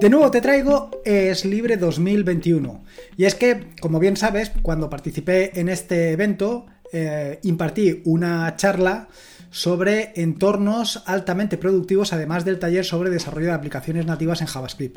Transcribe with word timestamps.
De 0.00 0.08
nuevo 0.08 0.30
te 0.30 0.40
traigo 0.40 0.90
Es 1.04 1.44
Libre 1.44 1.76
2021. 1.76 2.82
Y 3.18 3.26
es 3.26 3.34
que, 3.34 3.66
como 3.82 3.98
bien 3.98 4.16
sabes, 4.16 4.50
cuando 4.62 4.88
participé 4.88 5.60
en 5.60 5.68
este 5.68 6.12
evento, 6.12 6.64
eh, 6.90 7.38
impartí 7.42 8.00
una 8.06 8.56
charla 8.56 9.08
sobre 9.50 10.12
entornos 10.14 11.02
altamente 11.04 11.58
productivos, 11.58 12.14
además 12.14 12.46
del 12.46 12.58
taller 12.58 12.86
sobre 12.86 13.10
desarrollo 13.10 13.48
de 13.48 13.52
aplicaciones 13.52 14.06
nativas 14.06 14.40
en 14.40 14.46
JavaScript. 14.46 14.96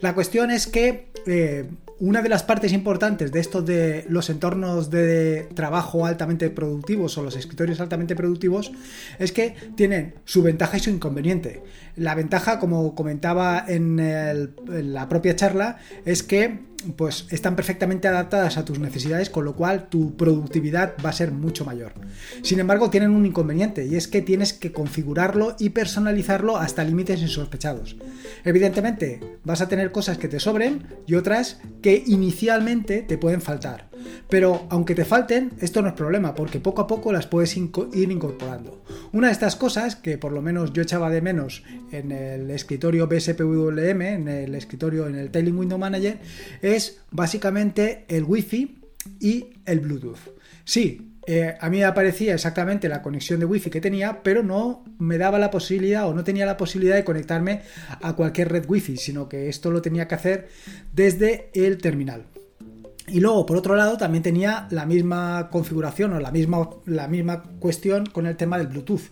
La 0.00 0.16
cuestión 0.16 0.50
es 0.50 0.66
que 0.66 1.12
eh, 1.26 1.70
una 2.00 2.22
de 2.22 2.30
las 2.30 2.42
partes 2.42 2.72
importantes 2.72 3.30
de 3.30 3.40
estos 3.40 3.64
de 3.66 4.06
los 4.08 4.30
entornos 4.30 4.90
de 4.90 5.48
trabajo 5.54 6.06
altamente 6.06 6.48
productivos 6.48 7.16
o 7.18 7.22
los 7.22 7.36
escritorios 7.36 7.78
altamente 7.78 8.16
productivos 8.16 8.72
es 9.18 9.32
que 9.32 9.54
tienen 9.76 10.14
su 10.24 10.42
ventaja 10.42 10.78
y 10.78 10.80
su 10.80 10.90
inconveniente. 10.90 11.62
La 11.96 12.14
ventaja, 12.14 12.58
como 12.58 12.94
comentaba 12.94 13.62
en, 13.68 14.00
en 14.00 14.92
la 14.94 15.08
propia 15.10 15.36
charla, 15.36 15.78
es 16.06 16.22
que 16.22 16.69
pues 16.96 17.26
están 17.30 17.56
perfectamente 17.56 18.08
adaptadas 18.08 18.56
a 18.56 18.64
tus 18.64 18.78
necesidades, 18.78 19.30
con 19.30 19.44
lo 19.44 19.54
cual 19.54 19.88
tu 19.88 20.16
productividad 20.16 20.94
va 21.04 21.10
a 21.10 21.14
ser 21.14 21.32
mucho 21.32 21.64
mayor. 21.64 21.92
Sin 22.42 22.60
embargo, 22.60 22.90
tienen 22.90 23.10
un 23.10 23.26
inconveniente 23.26 23.86
y 23.86 23.96
es 23.96 24.08
que 24.08 24.22
tienes 24.22 24.52
que 24.52 24.72
configurarlo 24.72 25.56
y 25.58 25.70
personalizarlo 25.70 26.56
hasta 26.56 26.84
límites 26.84 27.20
insospechados. 27.20 27.96
Evidentemente, 28.44 29.38
vas 29.44 29.60
a 29.60 29.68
tener 29.68 29.92
cosas 29.92 30.18
que 30.18 30.28
te 30.28 30.40
sobren 30.40 30.86
y 31.06 31.14
otras 31.14 31.60
que 31.82 32.02
inicialmente 32.06 33.02
te 33.02 33.18
pueden 33.18 33.42
faltar. 33.42 33.89
Pero 34.28 34.66
aunque 34.70 34.94
te 34.94 35.04
falten, 35.04 35.52
esto 35.60 35.82
no 35.82 35.88
es 35.88 35.94
problema, 35.94 36.34
porque 36.34 36.60
poco 36.60 36.82
a 36.82 36.86
poco 36.86 37.12
las 37.12 37.26
puedes 37.26 37.56
ir 37.56 38.10
incorporando. 38.10 38.82
Una 39.12 39.28
de 39.28 39.32
estas 39.32 39.56
cosas, 39.56 39.96
que 39.96 40.18
por 40.18 40.32
lo 40.32 40.42
menos 40.42 40.72
yo 40.72 40.82
echaba 40.82 41.10
de 41.10 41.20
menos 41.20 41.62
en 41.90 42.12
el 42.12 42.50
escritorio 42.50 43.06
BSPWM, 43.06 44.02
en 44.02 44.28
el 44.28 44.54
escritorio, 44.54 45.06
en 45.06 45.16
el 45.16 45.30
Tailing 45.30 45.58
Window 45.58 45.78
Manager, 45.78 46.18
es 46.62 47.00
básicamente 47.10 48.04
el 48.08 48.24
Wi-Fi 48.24 48.78
y 49.18 49.46
el 49.64 49.80
Bluetooth. 49.80 50.18
Sí, 50.64 51.10
eh, 51.26 51.54
a 51.60 51.68
mí 51.68 51.78
me 51.78 51.84
aparecía 51.84 52.34
exactamente 52.34 52.88
la 52.88 53.02
conexión 53.02 53.40
de 53.40 53.46
Wi-Fi 53.46 53.70
que 53.70 53.80
tenía, 53.80 54.22
pero 54.22 54.42
no 54.42 54.84
me 54.98 55.18
daba 55.18 55.38
la 55.38 55.50
posibilidad 55.50 56.08
o 56.08 56.14
no 56.14 56.24
tenía 56.24 56.46
la 56.46 56.56
posibilidad 56.56 56.96
de 56.96 57.04
conectarme 57.04 57.62
a 58.02 58.14
cualquier 58.16 58.50
red 58.50 58.64
Wi-Fi, 58.68 58.96
sino 58.96 59.28
que 59.28 59.48
esto 59.48 59.70
lo 59.70 59.82
tenía 59.82 60.08
que 60.08 60.14
hacer 60.14 60.48
desde 60.92 61.50
el 61.54 61.78
terminal. 61.78 62.26
Y 63.12 63.20
luego, 63.20 63.44
por 63.44 63.56
otro 63.56 63.74
lado, 63.74 63.96
también 63.96 64.22
tenía 64.22 64.68
la 64.70 64.86
misma 64.86 65.48
configuración 65.50 66.12
o 66.12 66.20
la 66.20 66.30
misma, 66.30 66.70
la 66.86 67.08
misma 67.08 67.42
cuestión 67.58 68.06
con 68.06 68.26
el 68.26 68.36
tema 68.36 68.56
del 68.56 68.68
Bluetooth. 68.68 69.02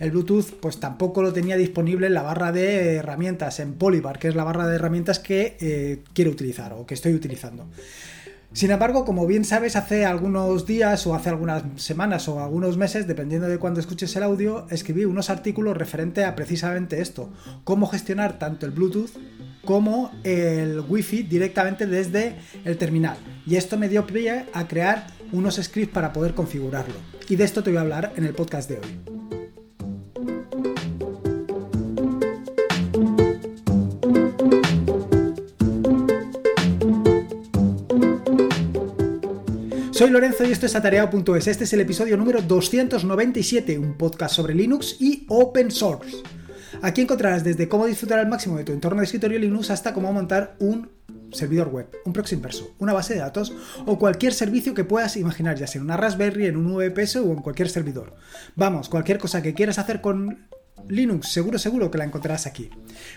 El 0.00 0.10
Bluetooth, 0.10 0.54
pues 0.60 0.80
tampoco 0.80 1.22
lo 1.22 1.32
tenía 1.32 1.56
disponible 1.56 2.06
en 2.06 2.14
la 2.14 2.22
barra 2.22 2.50
de 2.50 2.96
herramientas, 2.96 3.60
en 3.60 3.74
Polybar, 3.74 4.18
que 4.18 4.28
es 4.28 4.34
la 4.34 4.44
barra 4.44 4.66
de 4.66 4.76
herramientas 4.76 5.18
que 5.18 5.56
eh, 5.60 6.02
quiero 6.14 6.30
utilizar 6.30 6.72
o 6.72 6.86
que 6.86 6.94
estoy 6.94 7.14
utilizando. 7.14 7.66
Sin 8.54 8.70
embargo, 8.70 9.06
como 9.06 9.26
bien 9.26 9.46
sabes, 9.46 9.76
hace 9.76 10.04
algunos 10.04 10.66
días 10.66 11.06
o 11.06 11.14
hace 11.14 11.30
algunas 11.30 11.62
semanas 11.76 12.28
o 12.28 12.40
algunos 12.40 12.76
meses, 12.76 13.06
dependiendo 13.06 13.48
de 13.48 13.58
cuándo 13.58 13.80
escuches 13.80 14.14
el 14.16 14.22
audio, 14.22 14.66
escribí 14.70 15.06
unos 15.06 15.30
artículos 15.30 15.76
referente 15.76 16.24
a 16.24 16.34
precisamente 16.34 17.00
esto, 17.00 17.30
cómo 17.64 17.86
gestionar 17.86 18.38
tanto 18.38 18.66
el 18.66 18.72
Bluetooth 18.72 19.10
como 19.64 20.10
el 20.24 20.80
Wi-Fi 20.80 21.22
directamente 21.24 21.86
desde 21.86 22.36
el 22.64 22.76
terminal. 22.76 23.16
Y 23.46 23.56
esto 23.56 23.78
me 23.78 23.88
dio 23.88 24.06
pie 24.06 24.46
a 24.52 24.68
crear 24.68 25.06
unos 25.32 25.56
scripts 25.56 25.94
para 25.94 26.12
poder 26.12 26.34
configurarlo. 26.34 26.94
Y 27.28 27.36
de 27.36 27.44
esto 27.44 27.62
te 27.62 27.70
voy 27.70 27.78
a 27.78 27.82
hablar 27.82 28.12
en 28.16 28.24
el 28.24 28.34
podcast 28.34 28.68
de 28.68 28.78
hoy. 28.78 29.12
Soy 40.02 40.10
Lorenzo 40.10 40.44
y 40.44 40.50
esto 40.50 40.66
es 40.66 40.74
atareado.es. 40.74 41.46
Este 41.46 41.62
es 41.62 41.72
el 41.74 41.80
episodio 41.80 42.16
número 42.16 42.42
297, 42.42 43.78
un 43.78 43.96
podcast 43.96 44.34
sobre 44.34 44.52
Linux 44.52 44.96
y 44.98 45.24
open 45.28 45.70
source. 45.70 46.22
Aquí 46.82 47.00
encontrarás 47.00 47.44
desde 47.44 47.68
cómo 47.68 47.86
disfrutar 47.86 48.18
al 48.18 48.28
máximo 48.28 48.58
de 48.58 48.64
tu 48.64 48.72
entorno 48.72 48.98
de 48.98 49.04
escritorio 49.04 49.38
Linux 49.38 49.70
hasta 49.70 49.94
cómo 49.94 50.12
montar 50.12 50.56
un 50.58 50.90
servidor 51.30 51.68
web, 51.68 51.88
un 52.04 52.12
proxy 52.12 52.34
inverso, 52.34 52.74
una 52.80 52.92
base 52.92 53.14
de 53.14 53.20
datos 53.20 53.54
o 53.86 54.00
cualquier 54.00 54.34
servicio 54.34 54.74
que 54.74 54.82
puedas 54.82 55.16
imaginar, 55.16 55.56
ya 55.56 55.68
sea 55.68 55.78
en 55.78 55.84
una 55.84 55.96
Raspberry, 55.96 56.46
en 56.46 56.56
un 56.56 56.74
VPS 56.74 57.16
o 57.16 57.30
en 57.30 57.40
cualquier 57.40 57.68
servidor. 57.68 58.16
Vamos, 58.56 58.88
cualquier 58.88 59.18
cosa 59.18 59.42
que 59.42 59.54
quieras 59.54 59.78
hacer 59.78 60.00
con 60.00 60.48
Linux, 60.88 61.28
seguro, 61.28 61.56
seguro 61.60 61.88
que 61.88 61.98
la 61.98 62.04
encontrarás 62.04 62.46
aquí. 62.46 62.68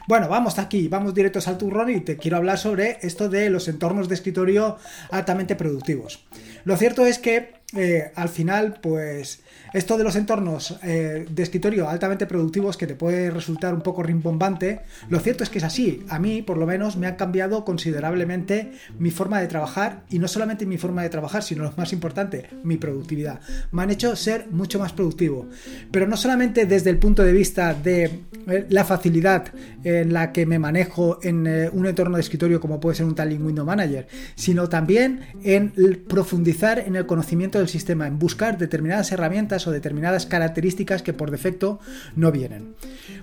Bueno, 0.08 0.30
vamos 0.30 0.60
aquí, 0.60 0.88
vamos 0.88 1.16
directos 1.16 1.48
al 1.48 1.58
turrón 1.58 1.90
y 1.90 2.02
te 2.02 2.18
quiero 2.18 2.38
hablar 2.38 2.60
sobre 2.60 3.00
esto 3.02 3.30
de 3.30 3.50
los 3.50 3.68
entornos 3.68 4.08
de 4.08 4.14
escritorio 4.14 4.78
altamente 5.10 5.56
productivos. 5.56 6.24
Lo 6.66 6.78
cierto 6.78 7.04
es 7.08 7.18
que 7.18 7.55
eh, 7.74 8.12
al 8.16 8.30
final, 8.30 8.80
pues 8.80 9.42
esto 9.74 9.98
de 9.98 10.04
los 10.04 10.16
entornos 10.16 10.78
eh, 10.84 11.26
de 11.30 11.44
escritorio 11.44 11.90
altamente 11.90 12.28
productivos 12.28 12.78
que 12.78 12.86
te 12.86 12.96
puede 12.96 13.32
resultar 13.32 13.74
un 13.74 13.82
poco 13.82 14.04
rimbombante, 14.04 14.82
lo 15.10 15.20
cierto 15.20 15.44
es 15.44 15.50
que 15.50 15.58
es 15.58 15.64
así. 15.64 16.04
A 16.10 16.20
mí, 16.20 16.44
por 16.44 16.58
lo 16.58 16.68
menos, 16.68 16.96
me 16.96 17.08
ha 17.08 17.18
cambiado 17.18 17.66
considerablemente 17.66 18.72
mi 19.00 19.10
forma 19.10 19.42
de 19.42 19.48
trabajar 19.48 20.04
y 20.10 20.20
no 20.20 20.28
solamente 20.28 20.66
mi 20.66 20.78
forma 20.78 21.02
de 21.02 21.10
trabajar, 21.10 21.42
sino 21.42 21.64
lo 21.64 21.74
más 21.76 21.92
importante, 21.92 22.50
mi 22.64 22.78
productividad. 22.78 23.42
Me 23.72 23.82
han 23.82 23.90
hecho 23.90 24.16
ser 24.16 24.48
mucho 24.52 24.78
más 24.78 24.94
productivo. 24.94 25.48
Pero 25.92 26.08
no 26.08 26.18
solamente 26.18 26.66
desde 26.66 26.92
el 26.92 27.00
punto 27.00 27.24
de 27.24 27.34
vista 27.34 27.74
de 27.74 28.04
eh, 28.48 28.68
la 28.70 28.86
facilidad 28.86 29.52
en 29.84 30.14
la 30.14 30.32
que 30.32 30.46
me 30.46 30.60
manejo 30.60 31.20
en 31.24 31.46
un 31.74 31.86
entorno 31.86 32.18
de 32.18 32.22
escritorio 32.22 32.60
como 32.60 32.80
puede 32.80 32.96
ser 32.96 33.06
un 33.06 33.16
Taling 33.16 33.46
Window 33.46 33.66
Manager, 33.66 34.08
sino 34.36 34.70
también 34.70 35.22
en 35.44 35.74
profundizar 36.08 36.80
en 36.80 36.96
el 36.96 37.06
conocimiento 37.06 37.55
del 37.60 37.68
sistema 37.68 38.08
en 38.08 38.20
buscar 38.20 38.58
determinadas 38.58 39.12
herramientas 39.12 39.68
o 39.68 39.72
determinadas 39.72 40.26
características 40.26 41.02
que 41.02 41.14
por 41.14 41.32
defecto 41.32 41.80
no 42.16 42.32
vienen. 42.32 42.76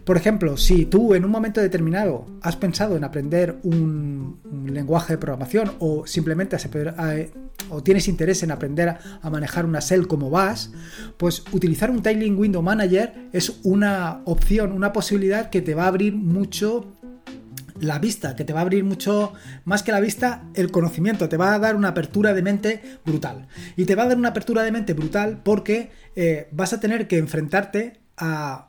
Por 0.04 0.16
ejemplo, 0.16 0.56
si 0.56 0.84
tú 0.84 1.14
en 1.14 1.24
un 1.24 1.30
momento 1.30 1.60
determinado 1.60 2.26
has 2.42 2.56
pensado 2.56 2.96
en 2.96 3.04
aprender 3.04 3.58
un, 3.62 4.40
lenguaje 4.66 5.14
de 5.14 5.18
programación 5.18 5.72
o 5.80 6.06
simplemente 6.06 6.56
o 7.68 7.82
tienes 7.82 8.08
interés 8.08 8.42
en 8.42 8.50
aprender 8.50 8.88
a, 8.88 9.30
manejar 9.30 9.64
una 9.64 9.80
shell 9.80 10.06
como 10.06 10.30
vas, 10.30 10.72
pues 11.16 11.44
utilizar 11.52 11.90
un 11.90 12.02
Tiling 12.02 12.38
Window 12.38 12.62
Manager 12.62 13.28
es 13.32 13.60
una 13.62 14.22
opción, 14.24 14.72
una 14.72 14.92
posibilidad 14.92 15.50
que 15.50 15.62
te 15.62 15.74
va 15.74 15.84
a 15.84 15.88
abrir 15.88 16.14
mucho 16.14 16.92
la 17.82 17.98
vista, 17.98 18.36
que 18.36 18.44
te 18.44 18.52
va 18.52 18.60
a 18.60 18.62
abrir 18.62 18.84
mucho 18.84 19.32
más 19.64 19.82
que 19.82 19.92
la 19.92 20.00
vista, 20.00 20.44
el 20.54 20.70
conocimiento, 20.70 21.28
te 21.28 21.36
va 21.36 21.52
a 21.52 21.58
dar 21.58 21.76
una 21.76 21.88
apertura 21.88 22.32
de 22.32 22.42
mente 22.42 22.98
brutal. 23.04 23.48
Y 23.76 23.84
te 23.84 23.96
va 23.96 24.04
a 24.04 24.08
dar 24.08 24.16
una 24.16 24.28
apertura 24.28 24.62
de 24.62 24.72
mente 24.72 24.94
brutal 24.94 25.40
porque 25.42 25.90
eh, 26.14 26.48
vas 26.52 26.72
a 26.72 26.80
tener 26.80 27.08
que 27.08 27.18
enfrentarte 27.18 27.98
a 28.16 28.68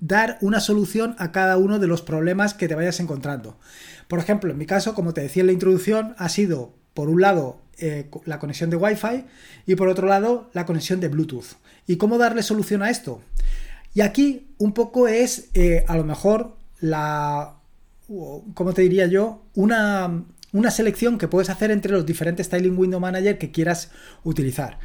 dar 0.00 0.38
una 0.40 0.60
solución 0.60 1.14
a 1.18 1.30
cada 1.30 1.58
uno 1.58 1.78
de 1.78 1.86
los 1.86 2.02
problemas 2.02 2.54
que 2.54 2.68
te 2.68 2.74
vayas 2.74 3.00
encontrando. 3.00 3.58
Por 4.08 4.18
ejemplo, 4.18 4.50
en 4.50 4.58
mi 4.58 4.66
caso, 4.66 4.94
como 4.94 5.12
te 5.12 5.20
decía 5.20 5.42
en 5.42 5.48
la 5.48 5.52
introducción, 5.52 6.14
ha 6.16 6.30
sido, 6.30 6.72
por 6.94 7.10
un 7.10 7.20
lado, 7.20 7.60
eh, 7.78 8.10
la 8.24 8.38
conexión 8.38 8.70
de 8.70 8.76
Wi-Fi 8.76 9.24
y 9.66 9.74
por 9.76 9.88
otro 9.88 10.08
lado, 10.08 10.50
la 10.54 10.64
conexión 10.64 11.00
de 11.00 11.08
Bluetooth. 11.08 11.58
¿Y 11.86 11.96
cómo 11.96 12.16
darle 12.16 12.42
solución 12.42 12.82
a 12.82 12.90
esto? 12.90 13.20
Y 13.94 14.00
aquí 14.00 14.48
un 14.56 14.72
poco 14.72 15.06
es, 15.06 15.50
eh, 15.52 15.84
a 15.86 15.96
lo 15.96 16.04
mejor, 16.04 16.56
la 16.80 17.57
como 18.54 18.72
te 18.72 18.82
diría 18.82 19.06
yo, 19.06 19.44
una, 19.54 20.24
una 20.52 20.70
selección 20.70 21.18
que 21.18 21.28
puedes 21.28 21.50
hacer 21.50 21.70
entre 21.70 21.92
los 21.92 22.06
diferentes 22.06 22.46
Styling 22.46 22.78
Window 22.78 23.00
Manager 23.00 23.38
que 23.38 23.50
quieras 23.50 23.90
utilizar. 24.24 24.78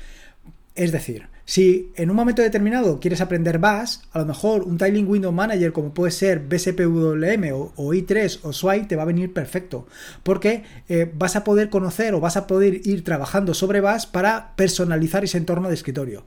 Es 0.75 0.91
decir, 0.91 1.29
si 1.45 1.91
en 1.95 2.09
un 2.09 2.15
momento 2.15 2.41
determinado 2.41 2.99
quieres 2.99 3.21
aprender 3.21 3.59
Bash, 3.59 3.97
a 4.11 4.19
lo 4.19 4.25
mejor 4.25 4.63
un 4.63 4.78
Tiling 4.78 5.07
Window 5.07 5.31
Manager 5.31 5.73
como 5.73 5.93
puede 5.93 6.11
ser 6.11 6.40
BSPWM 6.40 7.51
o, 7.53 7.93
i3 7.93 8.40
o 8.43 8.53
SWI 8.53 8.87
te 8.87 8.95
va 8.95 9.03
a 9.03 9.07
venir 9.07 9.34
perfecto, 9.34 9.87
porque 10.23 10.63
eh, 10.87 11.11
vas 11.13 11.35
a 11.35 11.43
poder 11.43 11.69
conocer 11.69 12.13
o 12.13 12.19
vas 12.19 12.37
a 12.37 12.47
poder 12.47 12.87
ir 12.87 13.03
trabajando 13.03 13.53
sobre 13.53 13.81
Bash 13.81 14.07
para 14.07 14.55
personalizar 14.55 15.23
ese 15.23 15.37
entorno 15.37 15.67
de 15.67 15.75
escritorio. 15.75 16.23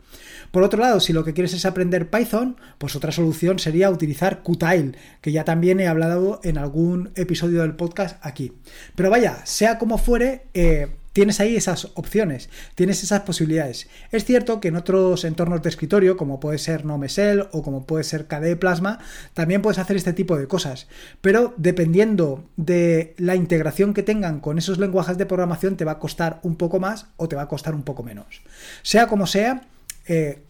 Por 0.51 0.63
otro 0.63 0.81
lado, 0.81 1.01
si 1.01 1.13
lo 1.13 1.25
que 1.25 1.35
quieres 1.35 1.55
es 1.55 1.67
aprender 1.67 2.09
Python, 2.11 2.57
pues 2.79 2.95
otra 2.97 3.13
solución 3.13 3.59
sería 3.59 3.91
utilizar 3.91 4.43
Qtile, 4.43 4.93
que 5.21 5.33
ya 5.33 5.45
también 5.45 5.81
he 5.81 5.89
hablado 5.89 6.41
en 6.45 6.59
algún 6.59 7.11
episodio 7.15 7.63
del 7.63 7.75
podcast 7.75 8.19
aquí. 8.25 8.53
Pero 8.95 9.11
vaya, 9.11 9.45
sea 9.45 9.79
como 9.79 9.99
fuere, 9.99 10.47
eh, 10.55 10.89
tienes 11.17 11.41
ahí 11.41 11.57
esas 11.57 11.93
opciones, 11.95 12.51
tienes 12.75 13.03
esas 13.03 13.23
posibilidades. 13.23 13.89
Es 14.13 14.27
cierto 14.27 14.61
que 14.61 14.69
en 14.69 14.77
otros 14.77 15.25
entornos 15.25 15.63
de 15.63 15.71
escritorio, 15.71 16.19
como 16.19 16.41
puede 16.41 16.59
ser 16.59 16.85
NoMesel 16.85 17.49
o 17.53 17.63
como 17.63 17.87
puede 17.87 18.05
ser 18.05 18.27
KDE 18.27 18.57
Plasma, 18.57 18.99
también 19.33 19.63
puedes 19.63 19.79
hacer 19.79 19.97
este 19.97 20.13
tipo 20.13 20.37
de 20.37 20.47
cosas, 20.47 20.89
pero 21.23 21.55
dependiendo 21.57 22.45
de 22.59 23.15
la 23.17 23.35
integración 23.35 23.95
que 23.95 24.03
tengan 24.03 24.41
con 24.41 24.59
esos 24.59 24.77
lenguajes 24.77 25.17
de 25.17 25.25
programación, 25.25 25.79
te 25.79 25.87
va 25.87 25.93
a 25.93 25.99
costar 25.99 26.39
un 26.43 26.57
poco 26.57 26.81
más 26.81 27.07
o 27.17 27.29
te 27.29 27.37
va 27.37 27.45
a 27.45 27.49
costar 27.49 27.75
un 27.75 27.83
poco 27.83 28.03
menos. 28.03 28.43
Sea 28.83 29.07
como 29.07 29.27
sea, 29.27 29.63
eh, 30.09 30.43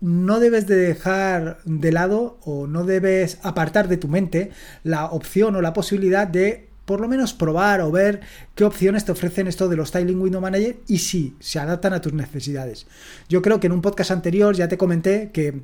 no 0.00 0.38
debes 0.38 0.68
de 0.68 0.76
dejar 0.76 1.58
de 1.64 1.90
lado 1.90 2.38
o 2.42 2.68
no 2.68 2.84
debes 2.84 3.40
apartar 3.42 3.88
de 3.88 3.96
tu 3.96 4.06
mente 4.06 4.52
la 4.84 5.06
opción 5.06 5.56
o 5.56 5.60
la 5.60 5.72
posibilidad 5.72 6.28
de 6.28 6.68
por 6.84 7.00
lo 7.00 7.08
menos 7.08 7.32
probar 7.32 7.80
o 7.80 7.90
ver 7.90 8.20
qué 8.54 8.64
opciones 8.64 9.04
te 9.04 9.12
ofrecen 9.12 9.46
esto 9.46 9.68
de 9.68 9.76
los 9.76 9.88
Styling 9.88 10.20
Window 10.20 10.40
Manager 10.40 10.76
y 10.86 10.98
si 10.98 11.34
se 11.40 11.58
adaptan 11.58 11.92
a 11.92 12.00
tus 12.00 12.12
necesidades. 12.12 12.86
Yo 13.28 13.42
creo 13.42 13.60
que 13.60 13.66
en 13.66 13.72
un 13.72 13.82
podcast 13.82 14.10
anterior 14.10 14.54
ya 14.54 14.68
te 14.68 14.78
comenté 14.78 15.30
que, 15.32 15.62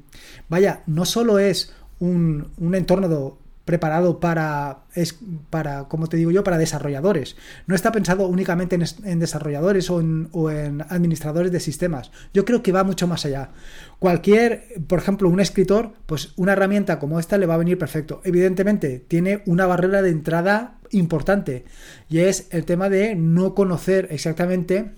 vaya, 0.49 0.82
no 0.87 1.05
solo 1.05 1.38
es 1.38 1.72
un, 1.99 2.49
un 2.58 2.75
entorno 2.75 3.08
preparado 3.70 4.19
para, 4.19 4.81
es, 4.96 5.17
para, 5.49 5.84
como 5.84 6.08
te 6.08 6.17
digo 6.17 6.32
yo, 6.32 6.43
para 6.43 6.58
desarrolladores. 6.58 7.37
No 7.69 7.76
está 7.76 7.93
pensado 7.93 8.26
únicamente 8.26 8.76
en, 9.05 9.20
desarrolladores 9.20 9.88
o 9.90 10.00
en, 10.00 10.28
o 10.32 10.50
en, 10.50 10.82
administradores 10.82 11.52
de 11.52 11.61
sistemas. 11.61 12.11
Yo 12.34 12.44
creo 12.44 12.64
que 12.64 12.72
va 12.72 12.82
mucho 12.82 13.06
más 13.06 13.25
allá. 13.25 13.50
Cualquier, 14.00 14.64
por 14.88 14.99
ejemplo, 14.99 15.28
un 15.28 15.38
escritor, 15.38 15.93
pues 16.06 16.32
una 16.34 16.55
herramienta 16.55 16.99
como 16.99 17.20
esta 17.20 17.38
le 17.38 17.46
va 17.46 17.55
a 17.55 17.58
venir 17.58 17.78
perfecto. 17.78 18.20
Evidentemente, 18.25 19.05
tiene 19.06 19.44
una 19.46 19.67
barrera 19.67 20.02
de 20.02 20.11
entrada 20.11 20.78
importante 20.90 21.64
y 22.08 22.19
es 22.19 22.49
el 22.50 22.64
tema 22.64 22.88
de 22.88 23.14
no 23.14 23.55
conocer 23.55 24.08
exactamente 24.11 24.90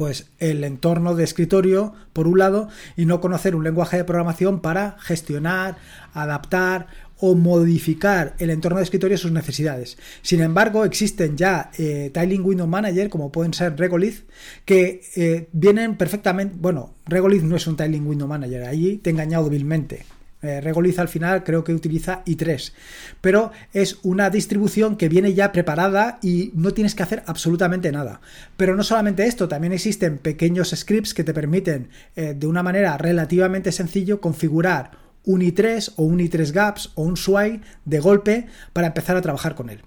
pues 0.00 0.30
el 0.38 0.64
entorno 0.64 1.14
de 1.14 1.24
escritorio 1.24 1.92
por 2.14 2.26
un 2.26 2.38
lado 2.38 2.68
y 2.96 3.04
no 3.04 3.20
conocer 3.20 3.54
un 3.54 3.64
lenguaje 3.64 3.98
de 3.98 4.04
programación 4.04 4.60
para 4.60 4.96
gestionar, 4.98 5.76
adaptar 6.14 6.86
o 7.20 7.34
modificar 7.34 8.34
el 8.38 8.50
entorno 8.50 8.78
de 8.78 8.84
escritorio 8.84 9.14
a 9.14 9.18
sus 9.18 9.32
necesidades. 9.32 9.98
Sin 10.22 10.40
embargo, 10.40 10.84
existen 10.84 11.36
ya 11.36 11.70
eh, 11.78 12.10
Tiling 12.12 12.44
Window 12.44 12.66
Manager, 12.66 13.10
como 13.10 13.30
pueden 13.30 13.54
ser 13.54 13.78
Regolith, 13.78 14.24
que 14.64 15.02
eh, 15.16 15.48
vienen 15.52 15.96
perfectamente. 15.96 16.56
Bueno, 16.58 16.94
Regolith 17.06 17.42
no 17.42 17.56
es 17.56 17.66
un 17.66 17.76
Tiling 17.76 18.06
Window 18.06 18.26
Manager, 18.26 18.64
allí 18.64 18.96
te 18.96 19.10
he 19.10 19.12
engañado 19.12 19.44
débilmente. 19.44 20.04
Eh, 20.42 20.62
Regolith 20.62 20.98
al 20.98 21.08
final 21.08 21.44
creo 21.44 21.62
que 21.62 21.74
utiliza 21.74 22.24
i3, 22.24 22.72
pero 23.20 23.52
es 23.74 23.98
una 24.02 24.30
distribución 24.30 24.96
que 24.96 25.10
viene 25.10 25.34
ya 25.34 25.52
preparada 25.52 26.18
y 26.22 26.50
no 26.54 26.72
tienes 26.72 26.94
que 26.94 27.02
hacer 27.02 27.22
absolutamente 27.26 27.92
nada. 27.92 28.22
Pero 28.56 28.74
no 28.74 28.82
solamente 28.82 29.26
esto, 29.26 29.48
también 29.48 29.74
existen 29.74 30.16
pequeños 30.16 30.70
scripts 30.74 31.12
que 31.12 31.24
te 31.24 31.34
permiten 31.34 31.90
de 32.16 32.46
una 32.46 32.62
manera 32.62 32.96
relativamente 32.96 33.70
sencillo 33.70 34.22
configurar 34.22 35.09
un 35.24 35.40
i3 35.40 35.94
o 35.96 36.04
un 36.04 36.18
i3 36.20 36.52
gaps 36.52 36.92
o 36.94 37.02
un 37.02 37.16
SWI 37.16 37.60
de 37.84 38.00
golpe 38.00 38.46
para 38.72 38.88
empezar 38.88 39.16
a 39.16 39.22
trabajar 39.22 39.54
con 39.54 39.70
él. 39.70 39.82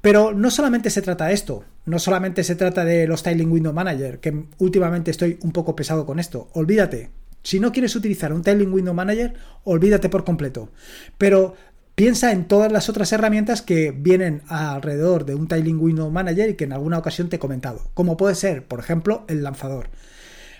Pero 0.00 0.34
no 0.34 0.50
solamente 0.50 0.90
se 0.90 1.02
trata 1.02 1.26
de 1.26 1.34
esto, 1.34 1.64
no 1.86 1.98
solamente 1.98 2.44
se 2.44 2.56
trata 2.56 2.84
de 2.84 3.06
los 3.06 3.20
Styling 3.20 3.50
Window 3.50 3.72
Manager, 3.72 4.20
que 4.20 4.44
últimamente 4.58 5.10
estoy 5.10 5.38
un 5.42 5.52
poco 5.52 5.74
pesado 5.74 6.04
con 6.06 6.18
esto. 6.18 6.48
Olvídate. 6.52 7.10
Si 7.42 7.60
no 7.60 7.72
quieres 7.72 7.94
utilizar 7.94 8.32
un 8.32 8.40
Styling 8.40 8.72
Window 8.72 8.94
Manager, 8.94 9.34
olvídate 9.64 10.08
por 10.08 10.24
completo. 10.24 10.70
Pero 11.18 11.54
piensa 11.94 12.32
en 12.32 12.46
todas 12.46 12.72
las 12.72 12.88
otras 12.88 13.12
herramientas 13.12 13.62
que 13.62 13.92
vienen 13.92 14.42
alrededor 14.48 15.24
de 15.24 15.34
un 15.34 15.48
Tiling 15.48 15.80
Window 15.80 16.10
Manager 16.10 16.50
y 16.50 16.54
que 16.54 16.64
en 16.64 16.72
alguna 16.72 16.98
ocasión 16.98 17.28
te 17.28 17.36
he 17.36 17.38
comentado, 17.38 17.90
como 17.94 18.16
puede 18.16 18.34
ser, 18.34 18.66
por 18.66 18.80
ejemplo, 18.80 19.24
el 19.28 19.42
lanzador. 19.42 19.90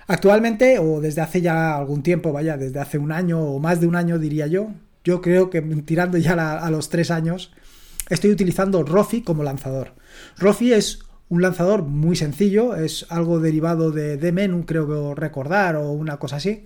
Actualmente, 0.06 0.78
o 0.78 1.00
desde 1.00 1.22
hace 1.22 1.40
ya 1.40 1.76
algún 1.76 2.02
tiempo, 2.02 2.32
vaya, 2.32 2.56
desde 2.56 2.80
hace 2.80 2.98
un 2.98 3.12
año 3.12 3.40
o 3.40 3.58
más 3.58 3.80
de 3.80 3.86
un 3.86 3.96
año 3.96 4.18
diría 4.18 4.46
yo, 4.46 4.72
yo 5.02 5.20
creo 5.20 5.50
que 5.50 5.60
tirando 5.60 6.18
ya 6.18 6.32
a 6.32 6.70
los 6.70 6.88
tres 6.88 7.10
años, 7.10 7.52
estoy 8.08 8.30
utilizando 8.30 8.82
Rofi 8.82 9.22
como 9.22 9.42
lanzador. 9.44 9.94
Rofi 10.38 10.72
es 10.72 11.00
un 11.28 11.42
lanzador 11.42 11.82
muy 11.82 12.16
sencillo, 12.16 12.76
es 12.76 13.06
algo 13.08 13.40
derivado 13.40 13.90
de, 13.90 14.16
de 14.16 14.32
Menu, 14.32 14.66
creo 14.66 15.14
recordar, 15.14 15.76
o 15.76 15.90
una 15.92 16.18
cosa 16.18 16.36
así, 16.36 16.64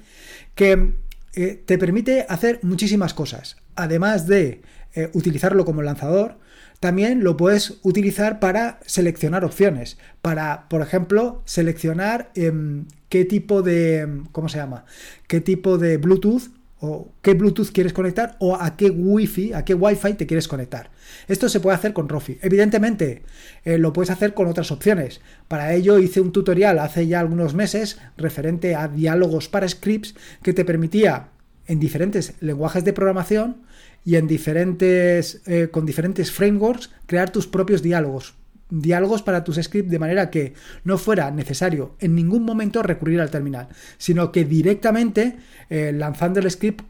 que 0.55 0.95
eh, 1.35 1.63
te 1.65 1.79
permite 1.79 2.27
hacer 2.29 2.61
muchísimas 2.63 3.15
cosas. 3.15 3.57
Además 3.77 4.27
de 4.27 4.63
eh, 4.95 5.11
utilizarlo 5.13 5.65
como 5.65 5.83
lanzador, 5.83 6.39
también 6.81 7.25
lo 7.25 7.37
puedes 7.37 7.79
utilizar 7.83 8.41
para 8.41 8.79
seleccionar 8.87 9.45
opciones, 9.45 9.99
para, 10.23 10.69
por 10.69 10.81
ejemplo, 10.83 11.43
seleccionar 11.45 12.31
em, 12.35 12.87
qué 13.09 13.25
tipo 13.25 13.63
de, 13.63 14.01
em, 14.01 14.27
¿cómo 14.33 14.49
se 14.49 14.59
llama? 14.59 14.85
¿Qué 15.27 15.41
tipo 15.41 15.79
de 15.79 15.97
Bluetooth 15.97 16.51
o 16.81 17.11
qué 17.23 17.35
Bluetooth 17.35 17.73
quieres 17.73 17.93
conectar 17.93 18.37
o 18.39 18.55
a 18.55 18.77
qué 18.77 18.91
Wi-Fi, 18.91 19.53
a 19.53 19.65
qué 19.65 19.75
Wi-Fi 19.75 20.15
te 20.15 20.27
quieres 20.27 20.47
conectar. 20.47 20.91
Esto 21.27 21.49
se 21.49 21.61
puede 21.61 21.77
hacer 21.77 21.93
con 21.93 22.09
Rofi. 22.09 22.39
Evidentemente, 22.41 23.23
eh, 23.65 23.79
lo 23.79 23.93
puedes 23.93 24.11
hacer 24.11 24.35
con 24.35 24.47
otras 24.47 24.71
opciones. 24.71 25.21
Para 25.49 25.75
ello 25.75 25.99
hice 25.99 26.21
un 26.21 26.33
tutorial 26.33 26.79
hace 26.79 27.07
ya 27.07 27.21
algunos 27.21 27.55
meses 27.55 27.99
referente 28.17 28.77
a 28.77 28.87
diálogos 28.87 29.49
para 29.49 29.69
scripts 29.69 30.15
que 30.43 30.53
te 30.53 30.65
permitía 30.65 31.31
en 31.67 31.81
diferentes 31.81 32.35
lenguajes 32.41 32.85
de 32.85 32.93
programación 32.93 33.63
y 34.05 34.17
en 34.17 34.27
diferentes, 34.27 35.43
eh, 35.47 35.69
con 35.71 35.87
diferentes 35.87 36.31
frameworks 36.31 36.91
crear 37.07 37.31
tus 37.31 37.47
propios 37.47 37.83
diálogos. 37.83 38.35
Diálogos 38.71 39.23
para 39.23 39.45
tus 39.45 39.57
scripts 39.57 39.91
de 39.91 39.99
manera 39.99 40.31
que 40.31 40.53
no 40.85 40.99
fuera 40.99 41.31
necesario 41.31 41.95
en 42.01 42.15
ningún 42.15 42.43
momento 42.45 42.83
recurrir 42.83 43.21
al 43.21 43.31
terminal, 43.31 43.69
sino 43.97 44.31
que 44.31 44.45
directamente 44.45 45.37
eh, 45.71 45.93
lanzando 45.95 46.41
el 46.41 46.51
script 46.51 46.85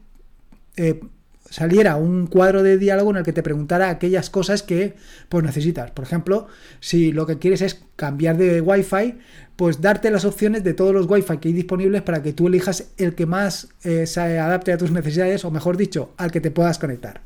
eh, 0.75 0.99
saliera 1.49 1.95
un 1.95 2.27
cuadro 2.27 2.63
de 2.63 2.77
diálogo 2.77 3.11
en 3.11 3.17
el 3.17 3.23
que 3.23 3.33
te 3.33 3.43
preguntara 3.43 3.89
aquellas 3.89 4.29
cosas 4.29 4.63
que 4.63 4.95
pues 5.29 5.43
necesitas. 5.43 5.91
Por 5.91 6.05
ejemplo, 6.05 6.47
si 6.79 7.11
lo 7.11 7.25
que 7.25 7.39
quieres 7.39 7.61
es 7.61 7.81
cambiar 7.95 8.37
de 8.37 8.61
Wi-Fi, 8.61 9.17
pues 9.55 9.81
darte 9.81 10.11
las 10.11 10.25
opciones 10.25 10.63
de 10.63 10.73
todos 10.73 10.93
los 10.93 11.09
Wi-Fi 11.09 11.37
que 11.37 11.49
hay 11.49 11.53
disponibles 11.53 12.01
para 12.01 12.23
que 12.23 12.33
tú 12.33 12.47
elijas 12.47 12.89
el 12.97 13.15
que 13.15 13.25
más 13.25 13.69
eh, 13.83 14.05
se 14.07 14.39
adapte 14.39 14.71
a 14.71 14.77
tus 14.77 14.91
necesidades 14.91 15.43
o 15.43 15.51
mejor 15.51 15.77
dicho, 15.77 16.13
al 16.17 16.31
que 16.31 16.41
te 16.41 16.51
puedas 16.51 16.79
conectar. 16.79 17.21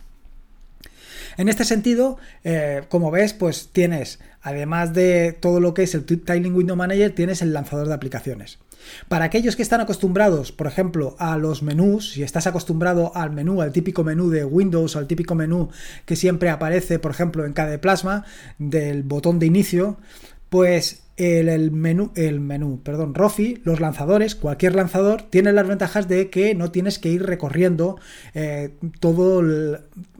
En 1.38 1.50
este 1.50 1.66
sentido, 1.66 2.18
eh, 2.44 2.84
como 2.90 3.12
ves, 3.12 3.34
pues 3.34 3.70
tienes, 3.72 4.20
además 4.42 4.94
de 4.94 5.34
todo 5.40 5.60
lo 5.60 5.74
que 5.74 5.84
es 5.84 5.96
el 5.96 6.06
Tiling 6.06 6.56
Window 6.56 6.76
Manager, 6.76 7.14
tienes 7.14 7.42
el 7.42 7.54
lanzador 7.54 7.88
de 7.88 7.94
aplicaciones. 7.94 8.60
Para 9.08 9.26
aquellos 9.26 9.56
que 9.56 9.64
están 9.64 9.82
acostumbrados, 9.82 10.52
por 10.52 10.68
ejemplo, 10.68 11.16
a 11.20 11.38
los 11.38 11.64
menús, 11.64 12.14
si 12.14 12.24
estás 12.24 12.48
acostumbrado 12.48 13.12
al 13.16 13.32
menú, 13.32 13.62
al 13.62 13.72
típico 13.72 14.04
menú 14.04 14.30
de 14.30 14.46
Windows 14.46 14.96
al 14.96 15.08
típico 15.08 15.36
menú 15.36 15.70
que 16.06 16.16
siempre 16.16 16.50
aparece, 16.50 17.00
por 17.00 17.12
ejemplo, 17.12 17.46
en 17.46 17.54
cada 17.54 17.80
plasma 17.80 18.26
del 18.58 19.04
botón 19.04 19.40
de 19.40 19.46
inicio, 19.46 19.98
pues 20.50 21.04
el, 21.18 21.72
menú, 21.72 22.12
el 22.16 22.40
menú, 22.40 22.82
perdón, 22.84 23.14
Rofi, 23.14 23.62
los 23.64 23.80
lanzadores, 23.80 24.36
cualquier 24.36 24.76
lanzador, 24.76 25.24
tiene 25.24 25.54
las 25.54 25.68
ventajas 25.68 26.08
de 26.08 26.30
que 26.30 26.56
no 26.56 26.72
tienes 26.72 26.98
que 26.98 27.10
ir 27.10 27.24
recorriendo 27.24 28.00
eh, 28.34 28.72
todo, 29.00 29.44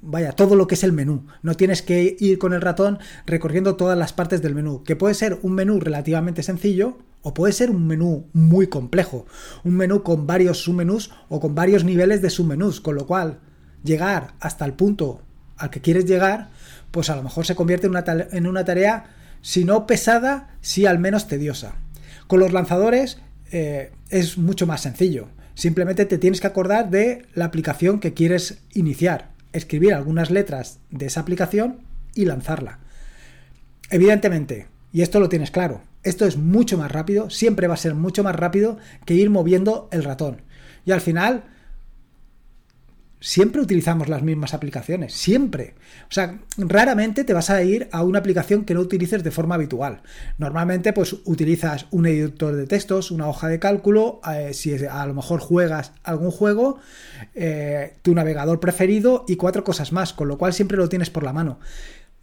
vaya, 0.02 0.34
todo 0.34 0.56
lo 0.56 0.68
que 0.68 0.76
es 0.76 0.84
el 0.84 0.94
menú. 0.94 1.26
No 1.42 1.56
tienes 1.56 1.82
que 1.82 2.16
ir 2.20 2.38
con 2.38 2.54
el 2.54 2.62
ratón 2.62 3.00
recorriendo 3.26 3.76
todas 3.76 3.98
las 3.98 4.14
partes 4.14 4.42
del 4.42 4.56
menú, 4.56 4.84
que 4.84 4.96
puede 4.96 5.16
ser 5.16 5.40
un 5.42 5.54
menú 5.54 5.80
relativamente 5.80 6.44
sencillo 6.44 6.98
o 7.24 7.34
puede 7.34 7.54
ser 7.54 7.72
un 7.72 7.88
menú 7.88 8.28
muy 8.34 8.68
complejo, 8.68 9.26
un 9.64 9.76
menú 9.76 10.04
con 10.04 10.28
varios 10.28 10.62
submenús 10.62 11.10
o 11.30 11.40
con 11.40 11.56
varios 11.56 11.84
niveles 11.84 12.22
de 12.22 12.30
submenús, 12.30 12.82
con 12.82 12.96
lo 12.96 13.08
cual 13.08 13.40
llegar 13.84 14.36
hasta 14.40 14.66
el 14.66 14.74
punto 14.74 15.22
al 15.58 15.70
que 15.70 15.82
quieres 15.82 16.06
llegar, 16.06 16.50
pues 16.92 17.10
a 17.10 17.16
lo 17.16 17.24
mejor 17.24 17.46
se 17.46 17.56
convierte 17.56 17.88
en 17.88 18.48
una, 18.48 18.66
tarea 18.66 19.06
si 19.42 19.64
no 19.66 19.88
pesada, 19.88 20.56
sí 20.62 20.86
al 20.86 21.00
menos 21.00 21.28
tediosa. 21.28 21.76
Con 22.28 22.40
los 22.40 22.54
lanzadores 22.54 23.20
eh, 23.52 23.92
es 24.10 24.38
mucho 24.38 24.68
más 24.68 24.82
sencillo. 24.82 25.30
Simplemente 25.56 26.06
te 26.06 26.18
tienes 26.18 26.42
que 26.42 26.48
acordar 26.48 26.90
de 26.90 27.26
la 27.34 27.46
aplicación 27.46 28.00
que 28.00 28.14
quieres 28.14 28.60
iniciar, 28.74 29.32
escribir 29.54 29.94
algunas 29.94 30.32
letras 30.32 30.80
de 30.90 31.06
esa 31.06 31.22
aplicación 31.22 31.80
y 32.16 32.26
lanzarla. 32.26 32.80
Evidentemente, 33.90 34.68
y 34.92 35.02
esto 35.02 35.20
lo 35.20 35.30
tienes 35.30 35.52
claro, 35.52 35.82
esto 36.04 36.26
es 36.26 36.38
mucho 36.38 36.78
más 36.78 36.92
rápido, 36.92 37.30
siempre 37.30 37.68
va 37.68 37.74
a 37.76 37.78
ser 37.78 37.96
mucho 37.96 38.24
más 38.24 38.36
rápido 38.36 38.78
que 39.06 39.14
ir 39.14 39.30
moviendo 39.30 39.88
el 39.92 40.04
ratón. 40.04 40.42
Y 40.86 40.92
al 40.92 41.02
final, 41.02 41.44
siempre 43.24 43.62
utilizamos 43.62 44.10
las 44.10 44.22
mismas 44.22 44.54
aplicaciones, 44.54 45.14
siempre. 45.14 45.76
O 46.10 46.14
sea, 46.14 46.42
raramente 46.58 47.24
te 47.24 47.34
vas 47.34 47.50
a 47.50 47.64
ir 47.64 47.88
a 47.94 48.04
una 48.04 48.20
aplicación 48.20 48.66
que 48.66 48.74
no 48.74 48.82
utilices 48.82 49.24
de 49.24 49.32
forma 49.32 49.56
habitual. 49.56 50.02
Normalmente, 50.38 50.92
pues 50.92 51.16
utilizas 51.24 51.86
un 51.92 52.06
editor 52.06 52.54
de 52.54 52.68
textos, 52.68 53.12
una 53.12 53.30
hoja 53.30 53.48
de 53.48 53.60
cálculo, 53.60 54.20
eh, 54.30 54.54
si 54.54 54.76
a 54.86 55.06
lo 55.06 55.14
mejor 55.14 55.40
juegas 55.40 55.94
algún 56.04 56.32
juego, 56.32 56.80
eh, 57.34 57.94
tu 58.02 58.14
navegador 58.14 58.60
preferido 58.60 59.24
y 59.26 59.38
cuatro 59.38 59.64
cosas 59.64 59.94
más, 59.94 60.12
con 60.12 60.28
lo 60.28 60.38
cual 60.38 60.52
siempre 60.52 60.76
lo 60.76 60.90
tienes 60.90 61.10
por 61.10 61.24
la 61.24 61.32
mano. 61.32 61.60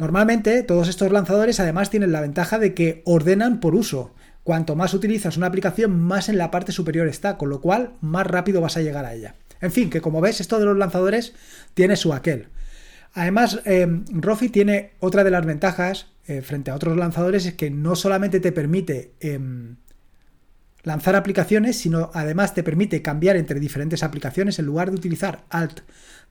Normalmente, 0.01 0.63
todos 0.63 0.89
estos 0.89 1.13
lanzadores 1.13 1.61
además 1.61 1.91
tienen 1.91 2.11
la 2.11 2.23
ventaja 2.23 2.59
de 2.59 2.73
que 2.73 3.03
ordenan 3.05 3.61
por 3.61 3.75
uso. 3.75 4.15
Cuanto 4.45 4.75
más 4.75 4.95
utilizas 4.95 5.37
una 5.37 5.47
aplicación, 5.47 6.01
más 6.01 6.31
en 6.31 6.39
la 6.39 6.51
parte 6.51 6.73
superior 6.73 7.07
está, 7.07 7.37
con 7.37 7.51
lo 7.51 7.61
cual 7.61 7.93
más 8.01 8.27
rápido 8.27 8.63
vas 8.63 8.79
a 8.79 8.81
llegar 8.81 9.05
a 9.05 9.13
ella. 9.13 9.35
En 9.61 9.71
fin, 9.71 9.91
que 9.91 10.01
como 10.01 10.23
ves, 10.23 10.41
esto 10.41 10.59
de 10.59 10.65
los 10.65 10.79
lanzadores 10.79 11.35
tiene 11.75 11.97
su 11.97 12.15
aquel. 12.15 12.49
Además, 13.13 13.61
eh, 13.67 13.87
Rofi 14.11 14.49
tiene 14.49 14.93
otra 15.01 15.23
de 15.23 15.33
las 15.33 15.45
ventajas 15.45 16.07
eh, 16.27 16.41
frente 16.41 16.71
a 16.71 16.77
otros 16.77 16.97
lanzadores, 16.97 17.45
es 17.45 17.53
que 17.53 17.71
no 17.71 17.95
solamente 17.95 18.41
te 18.41 18.53
permite 18.53 19.13
em, 19.21 19.77
lanzar 20.83 21.15
aplicaciones, 21.15 21.77
sino 21.77 22.11
además 22.15 22.55
te 22.55 22.63
permite 22.63 23.03
cambiar 23.03 23.37
entre 23.37 23.61
diferentes 23.61 24.03
aplicaciones 24.03 24.59
en 24.59 24.65
lugar 24.65 24.89
de 24.89 24.97
utilizar 24.97 25.45
Alt 25.51 25.81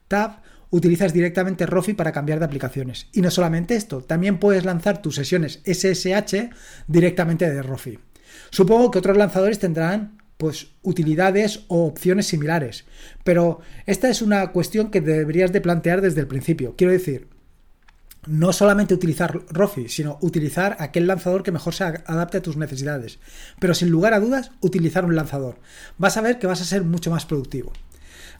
Tab 0.08 0.42
utilizas 0.70 1.14
directamente 1.14 1.66
Rofi 1.66 1.94
para 1.94 2.12
cambiar 2.12 2.40
de 2.40 2.46
aplicaciones. 2.46 3.08
Y 3.12 3.22
no 3.22 3.32
solamente 3.32 3.76
esto, 3.76 4.02
también 4.02 4.40
puedes 4.40 4.66
lanzar 4.66 5.02
tus 5.02 5.16
sesiones 5.16 5.62
SSH 5.66 6.50
directamente 6.88 7.50
de 7.50 7.62
Rofi. 7.62 8.00
Supongo 8.52 8.92
que 8.92 9.00
otros 9.00 9.18
lanzadores 9.18 9.60
tendrán 9.60 10.18
pues 10.38 10.68
utilidades 10.84 11.66
o 11.68 11.86
opciones 11.86 12.28
similares, 12.28 12.86
pero 13.26 13.60
esta 13.86 14.10
es 14.10 14.22
una 14.22 14.54
cuestión 14.54 14.90
que 14.90 15.02
deberías 15.02 15.52
de 15.52 15.60
plantear 15.60 16.00
desde 16.00 16.22
el 16.22 16.28
principio. 16.28 16.76
Quiero 16.78 16.94
decir, 16.94 17.28
no 18.26 18.54
solamente 18.54 18.94
utilizar 18.94 19.42
Rofi, 19.50 19.90
sino 19.90 20.18
utilizar 20.22 20.78
aquel 20.80 21.08
lanzador 21.08 21.44
que 21.44 21.52
mejor 21.52 21.74
se 21.74 21.84
adapte 21.84 22.38
a 22.38 22.42
tus 22.42 22.58
necesidades. 22.58 23.20
Pero 23.60 23.74
sin 23.74 23.90
lugar 23.90 24.14
a 24.14 24.20
dudas, 24.20 24.52
utilizar 24.62 25.04
un 25.04 25.16
lanzador. 25.16 25.60
Vas 25.98 26.16
a 26.16 26.22
ver 26.22 26.40
que 26.40 26.48
vas 26.48 26.62
a 26.62 26.66
ser 26.66 26.84
mucho 26.84 27.12
más 27.12 27.26
productivo. 27.26 27.74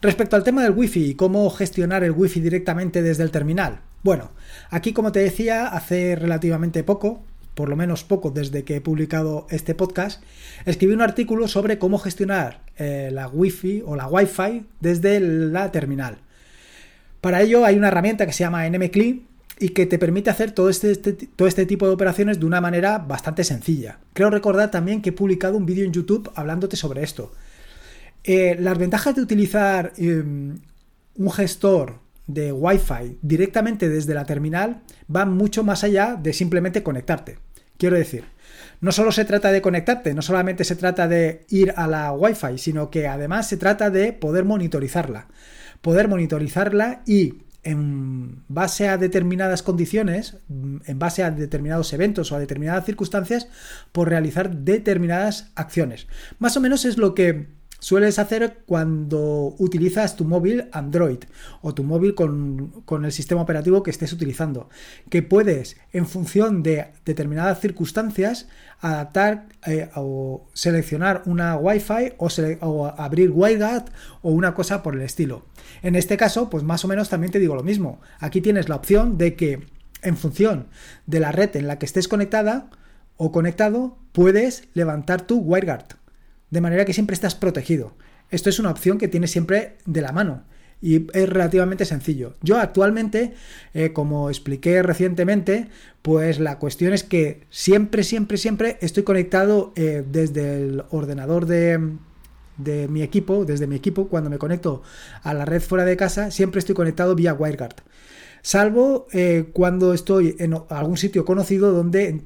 Respecto 0.02 0.34
al 0.34 0.44
tema 0.44 0.62
del 0.62 0.72
Wi-Fi 0.72 1.10
y 1.10 1.14
cómo 1.14 1.50
gestionar 1.50 2.04
el 2.04 2.12
Wi-Fi 2.12 2.40
directamente 2.40 3.02
desde 3.02 3.22
el 3.22 3.30
terminal. 3.30 3.80
Bueno, 4.02 4.30
aquí 4.70 4.94
como 4.94 5.12
te 5.12 5.20
decía, 5.20 5.66
hace 5.66 6.16
relativamente 6.16 6.82
poco, 6.82 7.22
por 7.54 7.68
lo 7.68 7.76
menos 7.76 8.02
poco 8.02 8.30
desde 8.30 8.64
que 8.64 8.76
he 8.76 8.80
publicado 8.80 9.46
este 9.50 9.74
podcast, 9.74 10.22
escribí 10.64 10.94
un 10.94 11.02
artículo 11.02 11.48
sobre 11.48 11.78
cómo 11.78 11.98
gestionar 11.98 12.62
eh, 12.78 13.10
la 13.12 13.28
Wi-Fi 13.28 13.82
o 13.84 13.94
la 13.94 14.08
Wi-Fi 14.08 14.64
desde 14.80 15.20
la 15.20 15.70
terminal. 15.70 16.16
Para 17.20 17.42
ello 17.42 17.66
hay 17.66 17.76
una 17.76 17.88
herramienta 17.88 18.24
que 18.24 18.32
se 18.32 18.44
llama 18.44 18.66
NMCLI 18.66 19.26
y 19.58 19.68
que 19.68 19.84
te 19.84 19.98
permite 19.98 20.30
hacer 20.30 20.52
todo 20.52 20.70
este, 20.70 20.92
este, 20.92 21.12
todo 21.12 21.46
este 21.46 21.66
tipo 21.66 21.86
de 21.86 21.92
operaciones 21.92 22.40
de 22.40 22.46
una 22.46 22.62
manera 22.62 22.96
bastante 22.96 23.44
sencilla. 23.44 23.98
Creo 24.14 24.30
recordar 24.30 24.70
también 24.70 25.02
que 25.02 25.10
he 25.10 25.12
publicado 25.12 25.58
un 25.58 25.66
vídeo 25.66 25.84
en 25.84 25.92
YouTube 25.92 26.30
hablándote 26.34 26.76
sobre 26.76 27.02
esto. 27.02 27.32
Eh, 28.24 28.56
las 28.58 28.78
ventajas 28.78 29.14
de 29.14 29.22
utilizar 29.22 29.92
em, 29.96 30.58
un 31.14 31.30
gestor 31.30 32.00
de 32.26 32.52
Wi-Fi 32.52 33.18
directamente 33.22 33.88
desde 33.88 34.14
la 34.14 34.24
terminal 34.24 34.82
van 35.08 35.36
mucho 35.36 35.64
más 35.64 35.84
allá 35.84 36.16
de 36.20 36.32
simplemente 36.32 36.82
conectarte. 36.82 37.38
Quiero 37.76 37.96
decir, 37.96 38.24
no 38.80 38.92
solo 38.92 39.10
se 39.10 39.24
trata 39.24 39.50
de 39.50 39.62
conectarte, 39.62 40.14
no 40.14 40.22
solamente 40.22 40.64
se 40.64 40.76
trata 40.76 41.08
de 41.08 41.46
ir 41.48 41.72
a 41.76 41.86
la 41.86 42.12
Wi-Fi, 42.12 42.58
sino 42.58 42.90
que 42.90 43.08
además 43.08 43.48
se 43.48 43.56
trata 43.56 43.90
de 43.90 44.12
poder 44.12 44.44
monitorizarla. 44.44 45.28
Poder 45.80 46.08
monitorizarla 46.08 47.02
y 47.06 47.42
en 47.62 48.42
base 48.48 48.88
a 48.88 48.96
determinadas 48.96 49.62
condiciones, 49.62 50.36
en 50.48 50.98
base 50.98 51.22
a 51.22 51.30
determinados 51.30 51.92
eventos 51.92 52.32
o 52.32 52.36
a 52.36 52.38
determinadas 52.38 52.84
circunstancias, 52.84 53.48
por 53.92 54.08
realizar 54.08 54.50
determinadas 54.56 55.50
acciones. 55.54 56.06
Más 56.38 56.56
o 56.56 56.60
menos 56.60 56.84
es 56.84 56.96
lo 56.96 57.14
que 57.14 57.59
sueles 57.80 58.18
hacer 58.18 58.62
cuando 58.66 59.54
utilizas 59.58 60.14
tu 60.14 60.24
móvil 60.24 60.68
Android 60.72 61.18
o 61.62 61.74
tu 61.74 61.82
móvil 61.82 62.14
con, 62.14 63.04
el 63.04 63.12
sistema 63.12 63.42
operativo 63.42 63.82
que 63.82 63.90
estés 63.90 64.12
utilizando, 64.12 64.68
que 65.08 65.22
puedes, 65.22 65.76
en 65.92 66.06
función 66.06 66.62
de 66.62 66.88
determinadas 67.04 67.60
circunstancias, 67.60 68.46
adaptar 68.80 69.48
eh, 69.66 69.90
o 69.96 70.48
seleccionar 70.54 71.22
una 71.26 71.56
Wi-Fi 71.56 72.14
o, 72.18 72.28
o 72.60 72.86
abrir 72.86 73.30
WireGuard 73.30 73.86
o 74.22 74.30
una 74.30 74.54
cosa 74.54 74.82
por 74.82 74.94
el 74.94 75.02
estilo. 75.02 75.44
En 75.82 75.96
este 75.96 76.16
caso, 76.16 76.48
pues 76.48 76.62
más 76.62 76.84
o 76.84 76.88
menos 76.88 77.08
también 77.08 77.32
te 77.32 77.38
digo 77.38 77.54
lo 77.54 77.62
mismo. 77.62 78.00
Aquí 78.20 78.40
tienes 78.40 78.68
la 78.68 78.76
opción 78.76 79.18
de 79.18 79.34
que 79.34 79.66
en 80.02 80.16
función 80.16 80.68
de 81.06 81.20
la 81.20 81.32
red 81.32 81.54
en 81.56 81.66
la 81.66 81.78
que 81.78 81.86
estés 81.86 82.08
conectada 82.08 82.70
o 83.16 83.32
conectado, 83.32 83.98
puedes 84.12 84.68
levantar 84.72 85.20
tu 85.26 85.40
WireGuard 85.40 85.99
de 86.50 86.60
manera 86.60 86.84
que 86.84 86.92
siempre 86.92 87.14
estás 87.14 87.34
protegido. 87.34 87.94
Esto 88.30 88.48
es 88.48 88.58
una 88.58 88.70
opción 88.70 88.98
que 88.98 89.08
tienes 89.08 89.30
siempre 89.30 89.76
de 89.86 90.02
la 90.02 90.12
mano 90.12 90.44
y 90.82 91.06
es 91.12 91.28
relativamente 91.28 91.84
sencillo. 91.84 92.36
Yo 92.42 92.58
actualmente, 92.58 93.34
eh, 93.74 93.92
como 93.92 94.30
expliqué 94.30 94.82
recientemente, 94.82 95.68
pues 96.02 96.40
la 96.40 96.58
cuestión 96.58 96.92
es 96.92 97.04
que 97.04 97.42
siempre, 97.50 98.02
siempre, 98.02 98.38
siempre 98.38 98.78
estoy 98.80 99.02
conectado 99.02 99.72
eh, 99.76 100.04
desde 100.10 100.62
el 100.62 100.84
ordenador 100.90 101.46
de, 101.46 101.96
de 102.56 102.88
mi 102.88 103.02
equipo, 103.02 103.44
desde 103.44 103.66
mi 103.66 103.76
equipo, 103.76 104.08
cuando 104.08 104.30
me 104.30 104.38
conecto 104.38 104.82
a 105.22 105.34
la 105.34 105.44
red 105.44 105.60
fuera 105.60 105.84
de 105.84 105.96
casa, 105.96 106.30
siempre 106.30 106.60
estoy 106.60 106.74
conectado 106.74 107.14
vía 107.14 107.34
WireGuard. 107.34 107.76
Salvo 108.42 109.06
eh, 109.12 109.50
cuando 109.52 109.92
estoy 109.92 110.36
en 110.38 110.54
algún 110.70 110.96
sitio 110.96 111.26
conocido 111.26 111.72
donde 111.72 112.22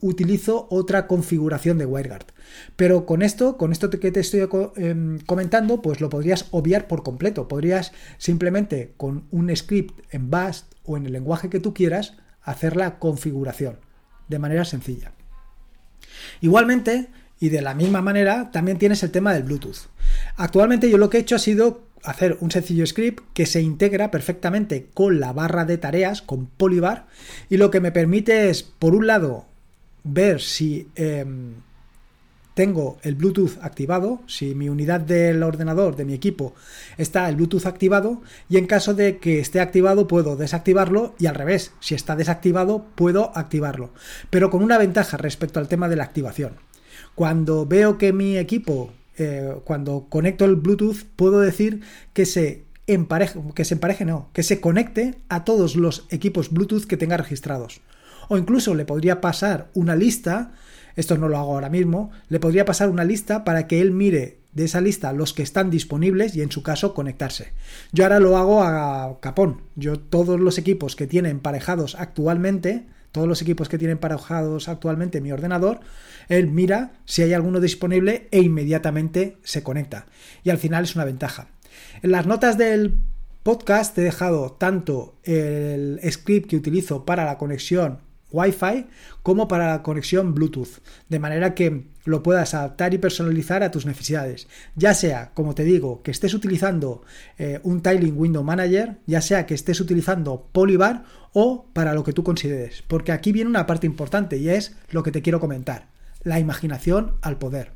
utilizo 0.00 0.66
otra 0.70 1.06
configuración 1.06 1.78
de 1.78 1.86
WireGuard. 1.86 2.26
Pero 2.76 3.06
con 3.06 3.22
esto, 3.22 3.56
con 3.56 3.72
esto 3.72 3.90
que 3.90 4.10
te 4.10 4.20
estoy 4.20 4.48
em, 4.76 5.18
comentando, 5.20 5.82
pues 5.82 6.00
lo 6.00 6.08
podrías 6.08 6.46
obviar 6.50 6.88
por 6.88 7.02
completo. 7.02 7.48
Podrías 7.48 7.92
simplemente 8.18 8.92
con 8.96 9.24
un 9.30 9.54
script 9.54 9.98
en 10.10 10.30
Bash 10.30 10.62
o 10.84 10.96
en 10.96 11.06
el 11.06 11.12
lenguaje 11.12 11.50
que 11.50 11.60
tú 11.60 11.74
quieras 11.74 12.14
hacer 12.42 12.76
la 12.76 12.98
configuración 12.98 13.78
de 14.28 14.38
manera 14.38 14.64
sencilla. 14.64 15.12
Igualmente, 16.40 17.08
y 17.38 17.48
de 17.48 17.62
la 17.62 17.74
misma 17.74 18.02
manera, 18.02 18.50
también 18.50 18.78
tienes 18.78 19.02
el 19.02 19.10
tema 19.10 19.32
del 19.32 19.44
Bluetooth. 19.44 19.88
Actualmente 20.36 20.90
yo 20.90 20.98
lo 20.98 21.10
que 21.10 21.18
he 21.18 21.20
hecho 21.20 21.36
ha 21.36 21.40
sido 21.40 21.88
hacer 22.02 22.38
un 22.40 22.50
sencillo 22.50 22.86
script 22.86 23.24
que 23.34 23.46
se 23.46 23.60
integra 23.60 24.10
perfectamente 24.10 24.88
con 24.94 25.20
la 25.20 25.32
barra 25.32 25.64
de 25.64 25.78
tareas, 25.78 26.22
con 26.22 26.46
Polybar, 26.46 27.06
y 27.48 27.56
lo 27.56 27.70
que 27.70 27.80
me 27.80 27.92
permite 27.92 28.50
es, 28.50 28.62
por 28.62 28.94
un 28.94 29.06
lado, 29.06 29.46
ver 30.04 30.40
si 30.40 30.88
em, 30.94 31.54
tengo 32.54 32.98
el 33.02 33.14
Bluetooth 33.14 33.58
activado, 33.62 34.20
si 34.26 34.54
mi 34.54 34.68
unidad 34.68 35.00
del 35.00 35.42
ordenador 35.42 35.96
de 35.96 36.04
mi 36.04 36.14
equipo 36.14 36.54
está 36.98 37.28
el 37.28 37.36
Bluetooth 37.36 37.66
activado 37.66 38.20
y 38.48 38.58
en 38.58 38.66
caso 38.66 38.92
de 38.92 39.18
que 39.18 39.38
esté 39.38 39.60
activado 39.60 40.06
puedo 40.06 40.36
desactivarlo 40.36 41.14
y 41.18 41.26
al 41.26 41.36
revés, 41.36 41.72
si 41.80 41.94
está 41.94 42.16
desactivado 42.16 42.84
puedo 42.96 43.36
activarlo, 43.36 43.92
pero 44.30 44.50
con 44.50 44.62
una 44.62 44.78
ventaja 44.78 45.16
respecto 45.16 45.58
al 45.58 45.68
tema 45.68 45.88
de 45.88 45.96
la 45.96 46.04
activación. 46.04 46.56
Cuando 47.14 47.66
veo 47.66 47.98
que 47.98 48.12
mi 48.12 48.36
equipo, 48.36 48.92
eh, 49.16 49.54
cuando 49.64 50.06
conecto 50.08 50.44
el 50.44 50.56
Bluetooth, 50.56 51.04
puedo 51.16 51.40
decir 51.40 51.80
que 52.12 52.26
se 52.26 52.64
empareje, 52.86 53.40
que 53.54 53.64
se 53.64 53.74
empareje 53.74 54.04
no, 54.04 54.28
que 54.32 54.42
se 54.42 54.60
conecte 54.60 55.14
a 55.28 55.44
todos 55.44 55.76
los 55.76 56.06
equipos 56.10 56.50
Bluetooth 56.50 56.84
que 56.84 56.96
tenga 56.96 57.16
registrados 57.16 57.80
o 58.30 58.38
incluso 58.38 58.76
le 58.76 58.84
podría 58.84 59.20
pasar 59.20 59.70
una 59.74 59.96
lista, 59.96 60.52
esto 60.94 61.18
no 61.18 61.28
lo 61.28 61.36
hago 61.36 61.52
ahora 61.52 61.68
mismo, 61.68 62.12
le 62.28 62.38
podría 62.38 62.64
pasar 62.64 62.88
una 62.88 63.02
lista 63.02 63.42
para 63.42 63.66
que 63.66 63.80
él 63.80 63.90
mire 63.90 64.38
de 64.52 64.64
esa 64.66 64.80
lista 64.80 65.12
los 65.12 65.34
que 65.34 65.42
están 65.42 65.68
disponibles 65.68 66.36
y 66.36 66.42
en 66.42 66.52
su 66.52 66.62
caso 66.62 66.94
conectarse. 66.94 67.52
Yo 67.90 68.04
ahora 68.04 68.20
lo 68.20 68.36
hago 68.36 68.62
a 68.62 69.18
capón. 69.20 69.62
Yo 69.74 69.98
todos 69.98 70.38
los 70.38 70.58
equipos 70.58 70.94
que 70.94 71.08
tienen 71.08 71.32
emparejados 71.32 71.96
actualmente, 71.96 72.86
todos 73.10 73.26
los 73.26 73.42
equipos 73.42 73.68
que 73.68 73.78
tienen 73.78 73.96
emparejados 73.96 74.68
actualmente 74.68 75.20
mi 75.20 75.32
ordenador, 75.32 75.80
él 76.28 76.46
mira 76.46 76.92
si 77.06 77.22
hay 77.22 77.32
alguno 77.32 77.58
disponible 77.58 78.28
e 78.30 78.38
inmediatamente 78.42 79.38
se 79.42 79.64
conecta. 79.64 80.06
Y 80.44 80.50
al 80.50 80.58
final 80.58 80.84
es 80.84 80.94
una 80.94 81.04
ventaja. 81.04 81.48
En 82.00 82.12
las 82.12 82.26
notas 82.26 82.56
del 82.56 82.94
podcast 83.42 83.98
he 83.98 84.02
dejado 84.02 84.52
tanto 84.52 85.16
el 85.24 85.98
script 86.08 86.48
que 86.48 86.56
utilizo 86.56 87.04
para 87.04 87.24
la 87.24 87.36
conexión 87.36 88.08
Wi-Fi 88.32 88.86
como 89.22 89.48
para 89.48 89.68
la 89.68 89.82
conexión 89.82 90.34
Bluetooth, 90.34 90.78
de 91.08 91.18
manera 91.18 91.54
que 91.54 91.86
lo 92.04 92.22
puedas 92.22 92.54
adaptar 92.54 92.94
y 92.94 92.98
personalizar 92.98 93.62
a 93.62 93.70
tus 93.70 93.86
necesidades. 93.86 94.48
Ya 94.74 94.94
sea, 94.94 95.32
como 95.34 95.54
te 95.54 95.64
digo, 95.64 96.02
que 96.02 96.10
estés 96.10 96.34
utilizando 96.34 97.02
eh, 97.38 97.60
un 97.62 97.82
Tiling 97.82 98.18
Window 98.18 98.42
Manager, 98.42 98.98
ya 99.06 99.20
sea 99.20 99.46
que 99.46 99.54
estés 99.54 99.80
utilizando 99.80 100.48
Polybar 100.52 101.04
o 101.32 101.66
para 101.72 101.94
lo 101.94 102.04
que 102.04 102.12
tú 102.12 102.24
consideres. 102.24 102.82
Porque 102.86 103.12
aquí 103.12 103.32
viene 103.32 103.50
una 103.50 103.66
parte 103.66 103.86
importante 103.86 104.36
y 104.36 104.48
es 104.48 104.76
lo 104.90 105.02
que 105.02 105.12
te 105.12 105.22
quiero 105.22 105.40
comentar, 105.40 105.88
la 106.22 106.38
imaginación 106.38 107.16
al 107.22 107.38
poder. 107.38 107.72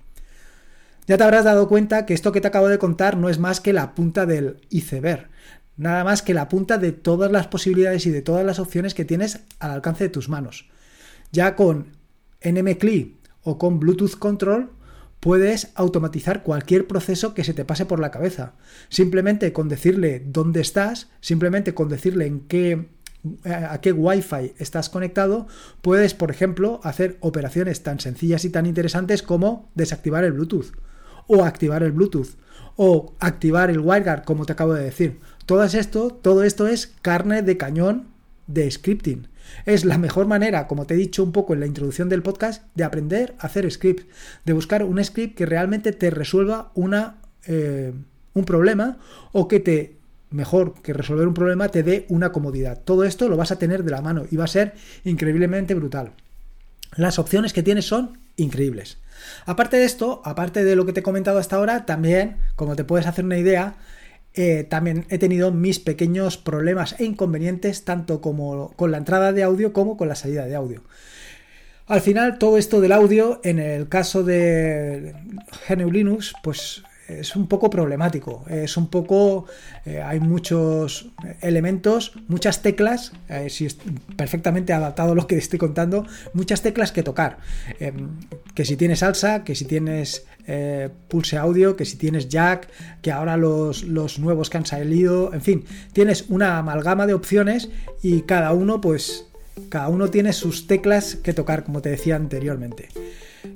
Ya 1.06 1.18
te 1.18 1.24
habrás 1.24 1.44
dado 1.44 1.68
cuenta 1.68 2.06
que 2.06 2.14
esto 2.14 2.32
que 2.32 2.40
te 2.40 2.48
acabo 2.48 2.68
de 2.68 2.78
contar 2.78 3.18
no 3.18 3.28
es 3.28 3.38
más 3.38 3.60
que 3.60 3.74
la 3.74 3.94
punta 3.94 4.24
del 4.24 4.62
iceberg 4.70 5.28
nada 5.76 6.04
más 6.04 6.22
que 6.22 6.34
la 6.34 6.48
punta 6.48 6.78
de 6.78 6.92
todas 6.92 7.30
las 7.30 7.46
posibilidades 7.46 8.06
y 8.06 8.10
de 8.10 8.22
todas 8.22 8.44
las 8.44 8.58
opciones 8.58 8.94
que 8.94 9.04
tienes 9.04 9.40
al 9.58 9.72
alcance 9.72 10.04
de 10.04 10.10
tus 10.10 10.28
manos. 10.28 10.68
Ya 11.32 11.56
con 11.56 11.96
NMCLI 12.44 13.16
o 13.42 13.58
con 13.58 13.80
Bluetooth 13.80 14.18
Control 14.18 14.70
puedes 15.20 15.70
automatizar 15.74 16.42
cualquier 16.42 16.86
proceso 16.86 17.34
que 17.34 17.44
se 17.44 17.54
te 17.54 17.64
pase 17.64 17.86
por 17.86 17.98
la 17.98 18.10
cabeza. 18.10 18.52
Simplemente 18.88 19.52
con 19.52 19.68
decirle 19.68 20.22
dónde 20.24 20.60
estás, 20.60 21.08
simplemente 21.20 21.74
con 21.74 21.88
decirle 21.88 22.26
en 22.26 22.40
qué 22.40 22.88
a 23.44 23.80
qué 23.80 23.90
Wi-Fi 23.90 24.52
estás 24.58 24.90
conectado, 24.90 25.46
puedes, 25.80 26.12
por 26.12 26.30
ejemplo, 26.30 26.80
hacer 26.84 27.16
operaciones 27.20 27.82
tan 27.82 27.98
sencillas 27.98 28.44
y 28.44 28.50
tan 28.50 28.66
interesantes 28.66 29.22
como 29.22 29.70
desactivar 29.74 30.24
el 30.24 30.32
Bluetooth 30.32 30.72
o 31.26 31.44
activar 31.44 31.82
el 31.82 31.92
Bluetooth 31.92 32.36
o 32.76 33.14
activar 33.20 33.70
el 33.70 33.80
WireGuard, 33.80 34.24
como 34.24 34.46
te 34.46 34.52
acabo 34.52 34.74
de 34.74 34.84
decir. 34.84 35.20
Todo 35.46 35.62
esto, 35.62 36.10
todo 36.10 36.42
esto 36.42 36.66
es 36.66 36.92
carne 37.02 37.42
de 37.42 37.56
cañón 37.56 38.08
de 38.46 38.70
scripting. 38.70 39.28
Es 39.66 39.84
la 39.84 39.98
mejor 39.98 40.26
manera, 40.26 40.66
como 40.66 40.86
te 40.86 40.94
he 40.94 40.96
dicho 40.96 41.22
un 41.22 41.32
poco 41.32 41.54
en 41.54 41.60
la 41.60 41.66
introducción 41.66 42.08
del 42.08 42.22
podcast, 42.22 42.64
de 42.74 42.84
aprender 42.84 43.34
a 43.38 43.46
hacer 43.46 43.70
script, 43.70 44.10
de 44.44 44.52
buscar 44.52 44.82
un 44.82 45.02
script 45.04 45.36
que 45.36 45.46
realmente 45.46 45.92
te 45.92 46.10
resuelva 46.10 46.72
una, 46.74 47.18
eh, 47.46 47.92
un 48.32 48.44
problema 48.44 48.98
o 49.32 49.46
que 49.46 49.60
te 49.60 49.96
mejor 50.30 50.74
que 50.82 50.92
resolver 50.92 51.28
un 51.28 51.34
problema, 51.34 51.68
te 51.68 51.84
dé 51.84 52.06
una 52.08 52.32
comodidad. 52.32 52.80
Todo 52.84 53.04
esto 53.04 53.28
lo 53.28 53.36
vas 53.36 53.52
a 53.52 53.58
tener 53.58 53.84
de 53.84 53.92
la 53.92 54.02
mano 54.02 54.24
y 54.28 54.36
va 54.36 54.44
a 54.44 54.48
ser 54.48 54.74
increíblemente 55.04 55.74
brutal. 55.74 56.12
Las 56.96 57.20
opciones 57.20 57.52
que 57.52 57.62
tienes 57.62 57.86
son 57.86 58.18
increíbles. 58.36 58.98
Aparte 59.46 59.76
de 59.76 59.84
esto, 59.84 60.22
aparte 60.24 60.64
de 60.64 60.76
lo 60.76 60.86
que 60.86 60.92
te 60.92 61.00
he 61.00 61.02
comentado 61.02 61.38
hasta 61.38 61.56
ahora, 61.56 61.86
también, 61.86 62.36
como 62.56 62.76
te 62.76 62.84
puedes 62.84 63.06
hacer 63.06 63.24
una 63.24 63.38
idea, 63.38 63.76
eh, 64.34 64.64
también 64.64 65.06
he 65.10 65.18
tenido 65.18 65.52
mis 65.52 65.78
pequeños 65.78 66.36
problemas 66.38 66.96
e 66.98 67.04
inconvenientes 67.04 67.84
tanto 67.84 68.20
como 68.20 68.72
con 68.76 68.90
la 68.90 68.98
entrada 68.98 69.32
de 69.32 69.44
audio 69.44 69.72
como 69.72 69.96
con 69.96 70.08
la 70.08 70.16
salida 70.16 70.46
de 70.46 70.56
audio. 70.56 70.82
Al 71.86 72.00
final, 72.00 72.38
todo 72.38 72.56
esto 72.56 72.80
del 72.80 72.92
audio, 72.92 73.40
en 73.44 73.58
el 73.58 73.88
caso 73.88 74.24
de 74.24 75.14
GNU 75.68 75.92
Linux, 75.92 76.32
pues 76.42 76.82
es 77.20 77.36
un 77.36 77.46
poco 77.46 77.70
problemático. 77.70 78.44
Es 78.48 78.76
un 78.76 78.88
poco. 78.88 79.46
Eh, 79.84 80.02
hay 80.02 80.20
muchos 80.20 81.08
elementos, 81.40 82.12
muchas 82.28 82.62
teclas, 82.62 83.12
eh, 83.28 83.50
si 83.50 83.66
es 83.66 83.76
perfectamente 84.16 84.72
adaptado 84.72 85.12
a 85.12 85.14
lo 85.14 85.26
que 85.26 85.36
estoy 85.36 85.58
contando, 85.58 86.06
muchas 86.32 86.62
teclas 86.62 86.92
que 86.92 87.02
tocar. 87.02 87.38
Em, 87.80 88.10
que 88.54 88.64
si 88.64 88.76
tienes 88.76 89.00
salsa, 89.00 89.44
que 89.44 89.54
si 89.54 89.64
tienes 89.64 90.26
eh, 90.46 90.90
pulse 91.08 91.36
audio, 91.36 91.76
que 91.76 91.84
si 91.84 91.96
tienes 91.96 92.28
jack, 92.28 92.68
que 93.02 93.10
ahora 93.10 93.36
los, 93.36 93.82
los 93.84 94.18
nuevos 94.18 94.50
que 94.50 94.58
han 94.58 94.66
salido, 94.66 95.32
en 95.32 95.42
fin, 95.42 95.64
tienes 95.92 96.26
una 96.28 96.58
amalgama 96.58 97.06
de 97.06 97.14
opciones 97.14 97.70
y 98.02 98.22
cada 98.22 98.52
uno, 98.52 98.80
pues. 98.80 99.26
Cada 99.68 99.88
uno 99.88 100.10
tiene 100.10 100.32
sus 100.32 100.66
teclas 100.66 101.14
que 101.14 101.32
tocar, 101.32 101.62
como 101.62 101.80
te 101.80 101.88
decía 101.88 102.16
anteriormente. 102.16 102.88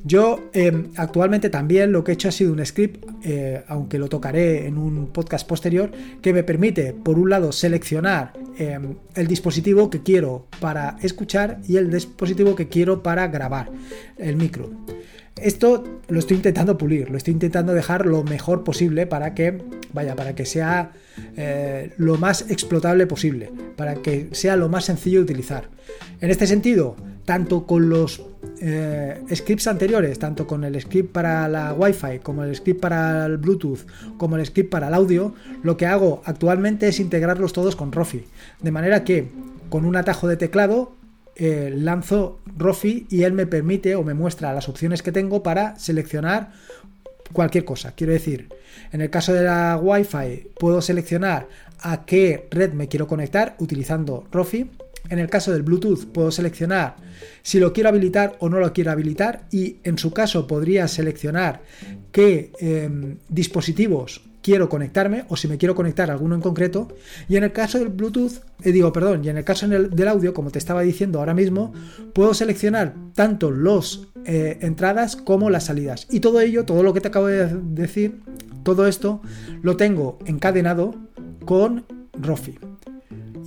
Yo 0.04 0.50
em, 0.52 0.90
actualmente 0.96 1.50
también 1.50 1.92
lo 1.92 2.04
que 2.04 2.12
he 2.12 2.14
hecho 2.14 2.28
ha 2.28 2.32
sido 2.32 2.52
un 2.52 2.64
script, 2.64 3.04
eh, 3.24 3.62
aunque 3.68 3.98
lo 3.98 4.08
tocaré 4.08 4.66
en 4.66 4.78
un 4.78 5.08
podcast 5.08 5.46
posterior, 5.46 5.90
que 6.22 6.32
me 6.32 6.42
permite, 6.42 6.92
por 6.92 7.18
un 7.18 7.30
lado, 7.30 7.52
seleccionar 7.52 8.32
em, 8.58 8.96
el 9.14 9.26
dispositivo 9.26 9.90
que 9.90 10.02
quiero 10.02 10.46
para 10.60 10.96
escuchar 11.02 11.60
y 11.66 11.76
el 11.76 11.90
dispositivo 11.90 12.54
que 12.54 12.68
quiero 12.68 13.02
para 13.02 13.28
grabar, 13.28 13.70
el 14.18 14.36
micro. 14.36 14.70
Esto 15.42 16.00
lo 16.08 16.18
estoy 16.18 16.36
intentando 16.36 16.76
pulir, 16.76 17.10
lo 17.10 17.16
estoy 17.16 17.32
intentando 17.32 17.72
dejar 17.72 18.06
lo 18.06 18.24
mejor 18.24 18.64
posible 18.64 19.06
para 19.06 19.34
que, 19.34 19.58
vaya, 19.92 20.16
para 20.16 20.34
que 20.34 20.44
sea 20.44 20.92
eh, 21.36 21.92
lo 21.96 22.16
más 22.16 22.50
explotable 22.50 23.06
posible, 23.06 23.50
para 23.76 23.96
que 23.96 24.28
sea 24.32 24.56
lo 24.56 24.68
más 24.68 24.86
sencillo 24.86 25.18
de 25.18 25.24
utilizar. 25.24 25.68
En 26.20 26.30
este 26.30 26.46
sentido, 26.46 26.96
tanto 27.28 27.66
con 27.66 27.90
los 27.90 28.22
eh, 28.58 29.22
scripts 29.34 29.66
anteriores, 29.66 30.18
tanto 30.18 30.46
con 30.46 30.64
el 30.64 30.80
script 30.80 31.12
para 31.12 31.46
la 31.46 31.74
Wi-Fi, 31.74 32.20
como 32.22 32.42
el 32.42 32.56
script 32.56 32.80
para 32.80 33.26
el 33.26 33.36
Bluetooth, 33.36 33.80
como 34.16 34.36
el 34.36 34.46
script 34.46 34.70
para 34.70 34.88
el 34.88 34.94
audio, 34.94 35.34
lo 35.62 35.76
que 35.76 35.84
hago 35.84 36.22
actualmente 36.24 36.88
es 36.88 37.00
integrarlos 37.00 37.52
todos 37.52 37.76
con 37.76 37.92
Rofi. 37.92 38.24
De 38.62 38.70
manera 38.70 39.04
que 39.04 39.28
con 39.68 39.84
un 39.84 39.96
atajo 39.96 40.26
de 40.26 40.38
teclado 40.38 40.96
eh, 41.36 41.70
lanzo 41.76 42.38
Rofi 42.56 43.06
y 43.10 43.24
él 43.24 43.34
me 43.34 43.44
permite 43.44 43.94
o 43.94 44.02
me 44.02 44.14
muestra 44.14 44.54
las 44.54 44.70
opciones 44.70 45.02
que 45.02 45.12
tengo 45.12 45.42
para 45.42 45.78
seleccionar 45.78 46.52
cualquier 47.34 47.66
cosa. 47.66 47.92
Quiero 47.92 48.14
decir, 48.14 48.48
en 48.90 49.02
el 49.02 49.10
caso 49.10 49.34
de 49.34 49.42
la 49.42 49.76
Wi-Fi 49.76 50.52
puedo 50.58 50.80
seleccionar 50.80 51.46
a 51.80 52.06
qué 52.06 52.48
red 52.50 52.72
me 52.72 52.88
quiero 52.88 53.06
conectar 53.06 53.54
utilizando 53.58 54.26
Rofi 54.32 54.70
en 55.08 55.18
el 55.18 55.28
caso 55.28 55.52
del 55.52 55.62
Bluetooth 55.62 56.06
puedo 56.06 56.30
seleccionar 56.30 56.96
si 57.42 57.58
lo 57.58 57.72
quiero 57.72 57.88
habilitar 57.88 58.36
o 58.40 58.48
no 58.48 58.60
lo 58.60 58.72
quiero 58.72 58.90
habilitar 58.90 59.46
y 59.50 59.76
en 59.84 59.98
su 59.98 60.12
caso 60.12 60.46
podría 60.46 60.88
seleccionar 60.88 61.62
qué 62.12 62.52
em, 62.60 63.16
dispositivos 63.28 64.22
quiero 64.42 64.68
conectarme 64.68 65.24
o 65.28 65.36
si 65.36 65.48
me 65.48 65.58
quiero 65.58 65.74
conectar 65.74 66.10
a 66.10 66.14
alguno 66.14 66.34
en 66.34 66.40
concreto. 66.40 66.88
Y 67.28 67.36
en 67.36 67.44
el 67.44 67.52
caso 67.52 67.78
del 67.78 67.88
Bluetooth 67.88 68.40
eh, 68.62 68.72
digo 68.72 68.92
perdón 68.92 69.24
y 69.24 69.28
en 69.28 69.36
el 69.36 69.44
caso 69.44 69.68
del 69.68 70.08
audio 70.08 70.32
como 70.32 70.50
te 70.50 70.58
estaba 70.58 70.82
diciendo 70.82 71.18
ahora 71.18 71.34
mismo 71.34 71.72
puedo 72.14 72.34
seleccionar 72.34 72.94
tanto 73.14 73.50
los 73.50 74.08
eh, 74.24 74.58
entradas 74.62 75.16
como 75.16 75.50
las 75.50 75.64
salidas. 75.66 76.06
Y 76.10 76.20
todo 76.20 76.40
ello 76.40 76.64
todo 76.64 76.82
lo 76.82 76.94
que 76.94 77.00
te 77.00 77.08
acabo 77.08 77.26
de 77.26 77.46
decir 77.46 78.20
todo 78.62 78.86
esto 78.86 79.20
lo 79.62 79.76
tengo 79.76 80.18
encadenado 80.26 80.94
con 81.44 81.84
Rofi 82.12 82.58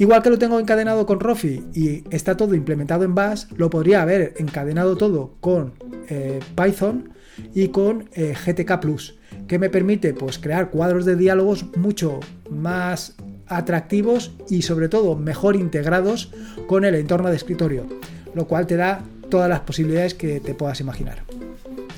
Igual 0.01 0.23
que 0.23 0.31
lo 0.31 0.39
tengo 0.39 0.59
encadenado 0.59 1.05
con 1.05 1.19
Rofi 1.19 1.63
y 1.75 2.03
está 2.09 2.35
todo 2.35 2.55
implementado 2.55 3.03
en 3.03 3.13
Bash, 3.13 3.45
lo 3.55 3.69
podría 3.69 4.01
haber 4.01 4.33
encadenado 4.37 4.97
todo 4.97 5.35
con 5.41 5.73
eh, 6.09 6.39
Python 6.55 7.11
y 7.53 7.67
con 7.67 8.09
eh, 8.13 8.33
GTK 8.33 8.79
Plus, 8.79 9.19
que 9.47 9.59
me 9.59 9.69
permite 9.69 10.15
pues, 10.15 10.39
crear 10.39 10.71
cuadros 10.71 11.05
de 11.05 11.15
diálogos 11.15 11.67
mucho 11.77 12.19
más 12.49 13.15
atractivos 13.45 14.33
y 14.49 14.63
sobre 14.63 14.89
todo 14.89 15.15
mejor 15.15 15.55
integrados 15.55 16.31
con 16.65 16.83
el 16.83 16.95
entorno 16.95 17.29
de 17.29 17.35
escritorio, 17.35 17.85
lo 18.33 18.47
cual 18.47 18.65
te 18.65 18.77
da 18.77 19.03
todas 19.29 19.49
las 19.49 19.59
posibilidades 19.59 20.15
que 20.15 20.39
te 20.39 20.55
puedas 20.55 20.79
imaginar. 20.79 21.25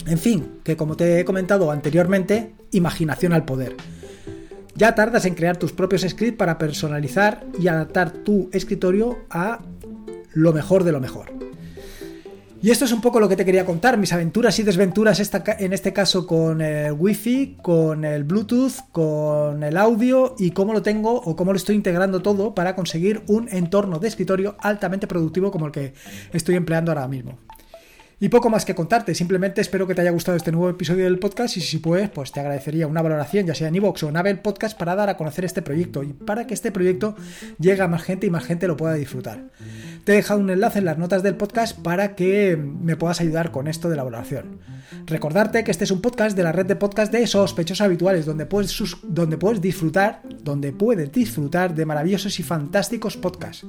En 0.08 0.18
fin, 0.18 0.60
que 0.66 0.76
como 0.76 0.98
te 0.98 1.22
he 1.22 1.24
comentado 1.24 1.72
anteriormente, 1.72 2.54
imaginación 2.72 3.32
al 3.32 3.46
poder. 3.46 3.78
Ya 4.76 4.96
tardas 4.96 5.26
en 5.26 5.36
crear 5.36 5.58
tus 5.58 5.72
propios 5.72 6.02
scripts 6.02 6.38
para 6.38 6.58
personalizar 6.58 7.46
y 7.60 7.68
adaptar 7.68 8.12
tu 8.12 8.50
escritorio 8.52 9.20
a 9.30 9.60
lo 10.34 10.52
mejor 10.52 10.84
de 10.84 10.92
lo 10.92 11.00
mejor. 11.00 11.32
Y 12.64 12.72
esto 12.72 12.86
es 12.86 12.94
un 12.94 13.02
poco 13.02 13.20
lo 13.20 13.28
que 13.28 13.36
te 13.36 13.44
quería 13.44 13.66
contar, 13.66 13.98
mis 13.98 14.14
aventuras 14.14 14.58
y 14.58 14.64
desventuras 14.64 15.22
en 15.60 15.74
este 15.74 15.92
caso 15.92 16.26
con 16.26 16.62
el 16.62 16.94
Wi-Fi, 16.94 17.58
con 17.62 18.06
el 18.06 18.24
Bluetooth, 18.24 18.90
con 18.94 19.64
el 19.64 19.76
audio 19.76 20.34
y 20.40 20.52
cómo 20.52 20.72
lo 20.72 20.82
tengo 20.82 21.14
o 21.14 21.36
cómo 21.36 21.52
lo 21.52 21.58
estoy 21.58 21.76
integrando 21.76 22.22
todo 22.22 22.56
para 22.56 22.74
conseguir 22.74 23.22
un 23.28 23.50
entorno 23.50 24.00
de 24.00 24.08
escritorio 24.08 24.56
altamente 24.60 25.08
productivo 25.08 25.52
como 25.52 25.66
el 25.66 25.74
que 25.74 25.94
estoy 26.32 26.56
empleando 26.56 26.94
ahora 26.94 27.10
mismo. 27.10 27.38
Y 28.20 28.30
poco 28.30 28.50
más 28.50 28.64
que 28.64 28.76
contarte, 28.76 29.16
simplemente 29.16 29.62
espero 29.62 29.88
que 29.88 29.96
te 29.96 30.02
haya 30.02 30.12
gustado 30.12 30.38
este 30.38 30.52
nuevo 30.52 30.70
episodio 30.70 31.04
del 31.06 31.20
podcast 31.20 31.58
y 31.58 31.62
si 31.62 31.80
puedes, 31.80 32.10
pues 32.10 32.32
te 32.32 32.40
agradecería 32.40 32.88
una 32.88 33.02
valoración, 33.02 33.46
ya 33.46 33.56
sea 33.56 33.68
en 33.68 33.76
iVoox 33.76 34.04
o 34.04 34.10
en 34.10 34.18
Apple 34.18 34.36
Podcast, 34.36 34.78
para 34.78 34.96
dar 34.96 35.10
a 35.10 35.18
conocer 35.18 35.46
este 35.46 35.62
proyecto 35.62 36.04
y 36.04 36.14
para 36.14 36.48
que 36.48 36.54
este 36.54 36.72
proyecto 36.72 37.16
llegue 37.60 37.82
a 37.82 37.88
más 37.88 38.04
gente 38.04 38.28
y 38.28 38.30
más 38.30 38.46
gente 38.46 38.68
lo 38.68 38.78
pueda 38.78 38.94
disfrutar. 38.94 39.50
Te 40.04 40.14
he 40.14 40.16
dejado 40.16 40.40
un 40.40 40.50
enlace 40.50 40.80
en 40.80 40.86
las 40.86 40.98
notas 40.98 41.24
del 41.24 41.36
podcast 41.36 41.78
para 41.80 42.16
que 42.16 42.58
me 42.58 42.96
puedas 42.96 43.22
ayudar 43.22 43.52
con 43.52 43.68
esto 43.68 43.90
de 43.90 43.96
la 43.96 44.04
valoración. 44.04 44.60
Recordarte 45.06 45.64
que 45.64 45.72
este 45.72 45.86
es 45.86 45.92
un 45.92 46.02
podcast 46.02 46.36
de 46.36 46.44
la 46.44 46.52
red 46.52 46.66
de 46.66 46.76
podcast 46.76 47.12
de 47.12 47.26
sospechosos 47.26 47.82
habituales, 47.82 48.26
donde 48.26 48.46
puedes, 48.46 48.78
donde 49.04 49.38
puedes 49.38 49.62
disfrutar, 49.62 50.22
donde 50.44 50.72
puedes 50.72 51.12
disfrutar 51.12 51.74
de 51.74 51.86
maravillosos 51.86 52.40
y 52.40 52.44
fantásticos 52.44 53.18
podcasts. 53.18 53.66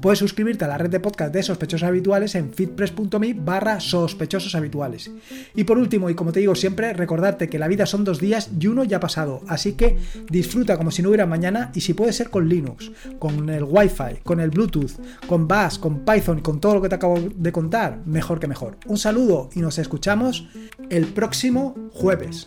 Puedes 0.00 0.18
suscribirte 0.18 0.64
a 0.64 0.68
la 0.68 0.78
red 0.78 0.90
de 0.90 1.00
podcast 1.00 1.32
de 1.32 1.42
sospechosos 1.42 1.86
habituales 1.86 2.34
en 2.34 2.52
fitpress.me 2.52 3.34
barra 3.34 3.65
sospechosos 3.80 4.54
habituales. 4.54 5.10
Y 5.54 5.64
por 5.64 5.78
último, 5.78 6.08
y 6.10 6.14
como 6.14 6.32
te 6.32 6.40
digo 6.40 6.54
siempre, 6.54 6.92
recordarte 6.92 7.48
que 7.48 7.58
la 7.58 7.68
vida 7.68 7.86
son 7.86 8.04
dos 8.04 8.20
días 8.20 8.50
y 8.58 8.66
uno 8.66 8.84
ya 8.84 8.98
ha 8.98 9.00
pasado, 9.00 9.42
así 9.48 9.72
que 9.72 9.96
disfruta 10.30 10.76
como 10.76 10.90
si 10.90 11.02
no 11.02 11.08
hubiera 11.08 11.26
mañana 11.26 11.70
y 11.74 11.80
si 11.80 11.94
puede 11.94 12.12
ser 12.12 12.30
con 12.30 12.48
Linux, 12.48 12.90
con 13.18 13.48
el 13.50 13.64
Wi-Fi, 13.64 14.20
con 14.22 14.40
el 14.40 14.50
Bluetooth, 14.50 14.92
con 15.26 15.46
Bash, 15.48 15.78
con 15.78 16.04
Python 16.04 16.40
con 16.40 16.60
todo 16.60 16.74
lo 16.74 16.82
que 16.82 16.88
te 16.88 16.94
acabo 16.94 17.18
de 17.18 17.52
contar, 17.52 18.00
mejor 18.06 18.40
que 18.40 18.46
mejor. 18.46 18.78
Un 18.86 18.98
saludo 18.98 19.50
y 19.54 19.60
nos 19.60 19.78
escuchamos 19.78 20.48
el 20.90 21.06
próximo 21.06 21.74
jueves. 21.92 22.46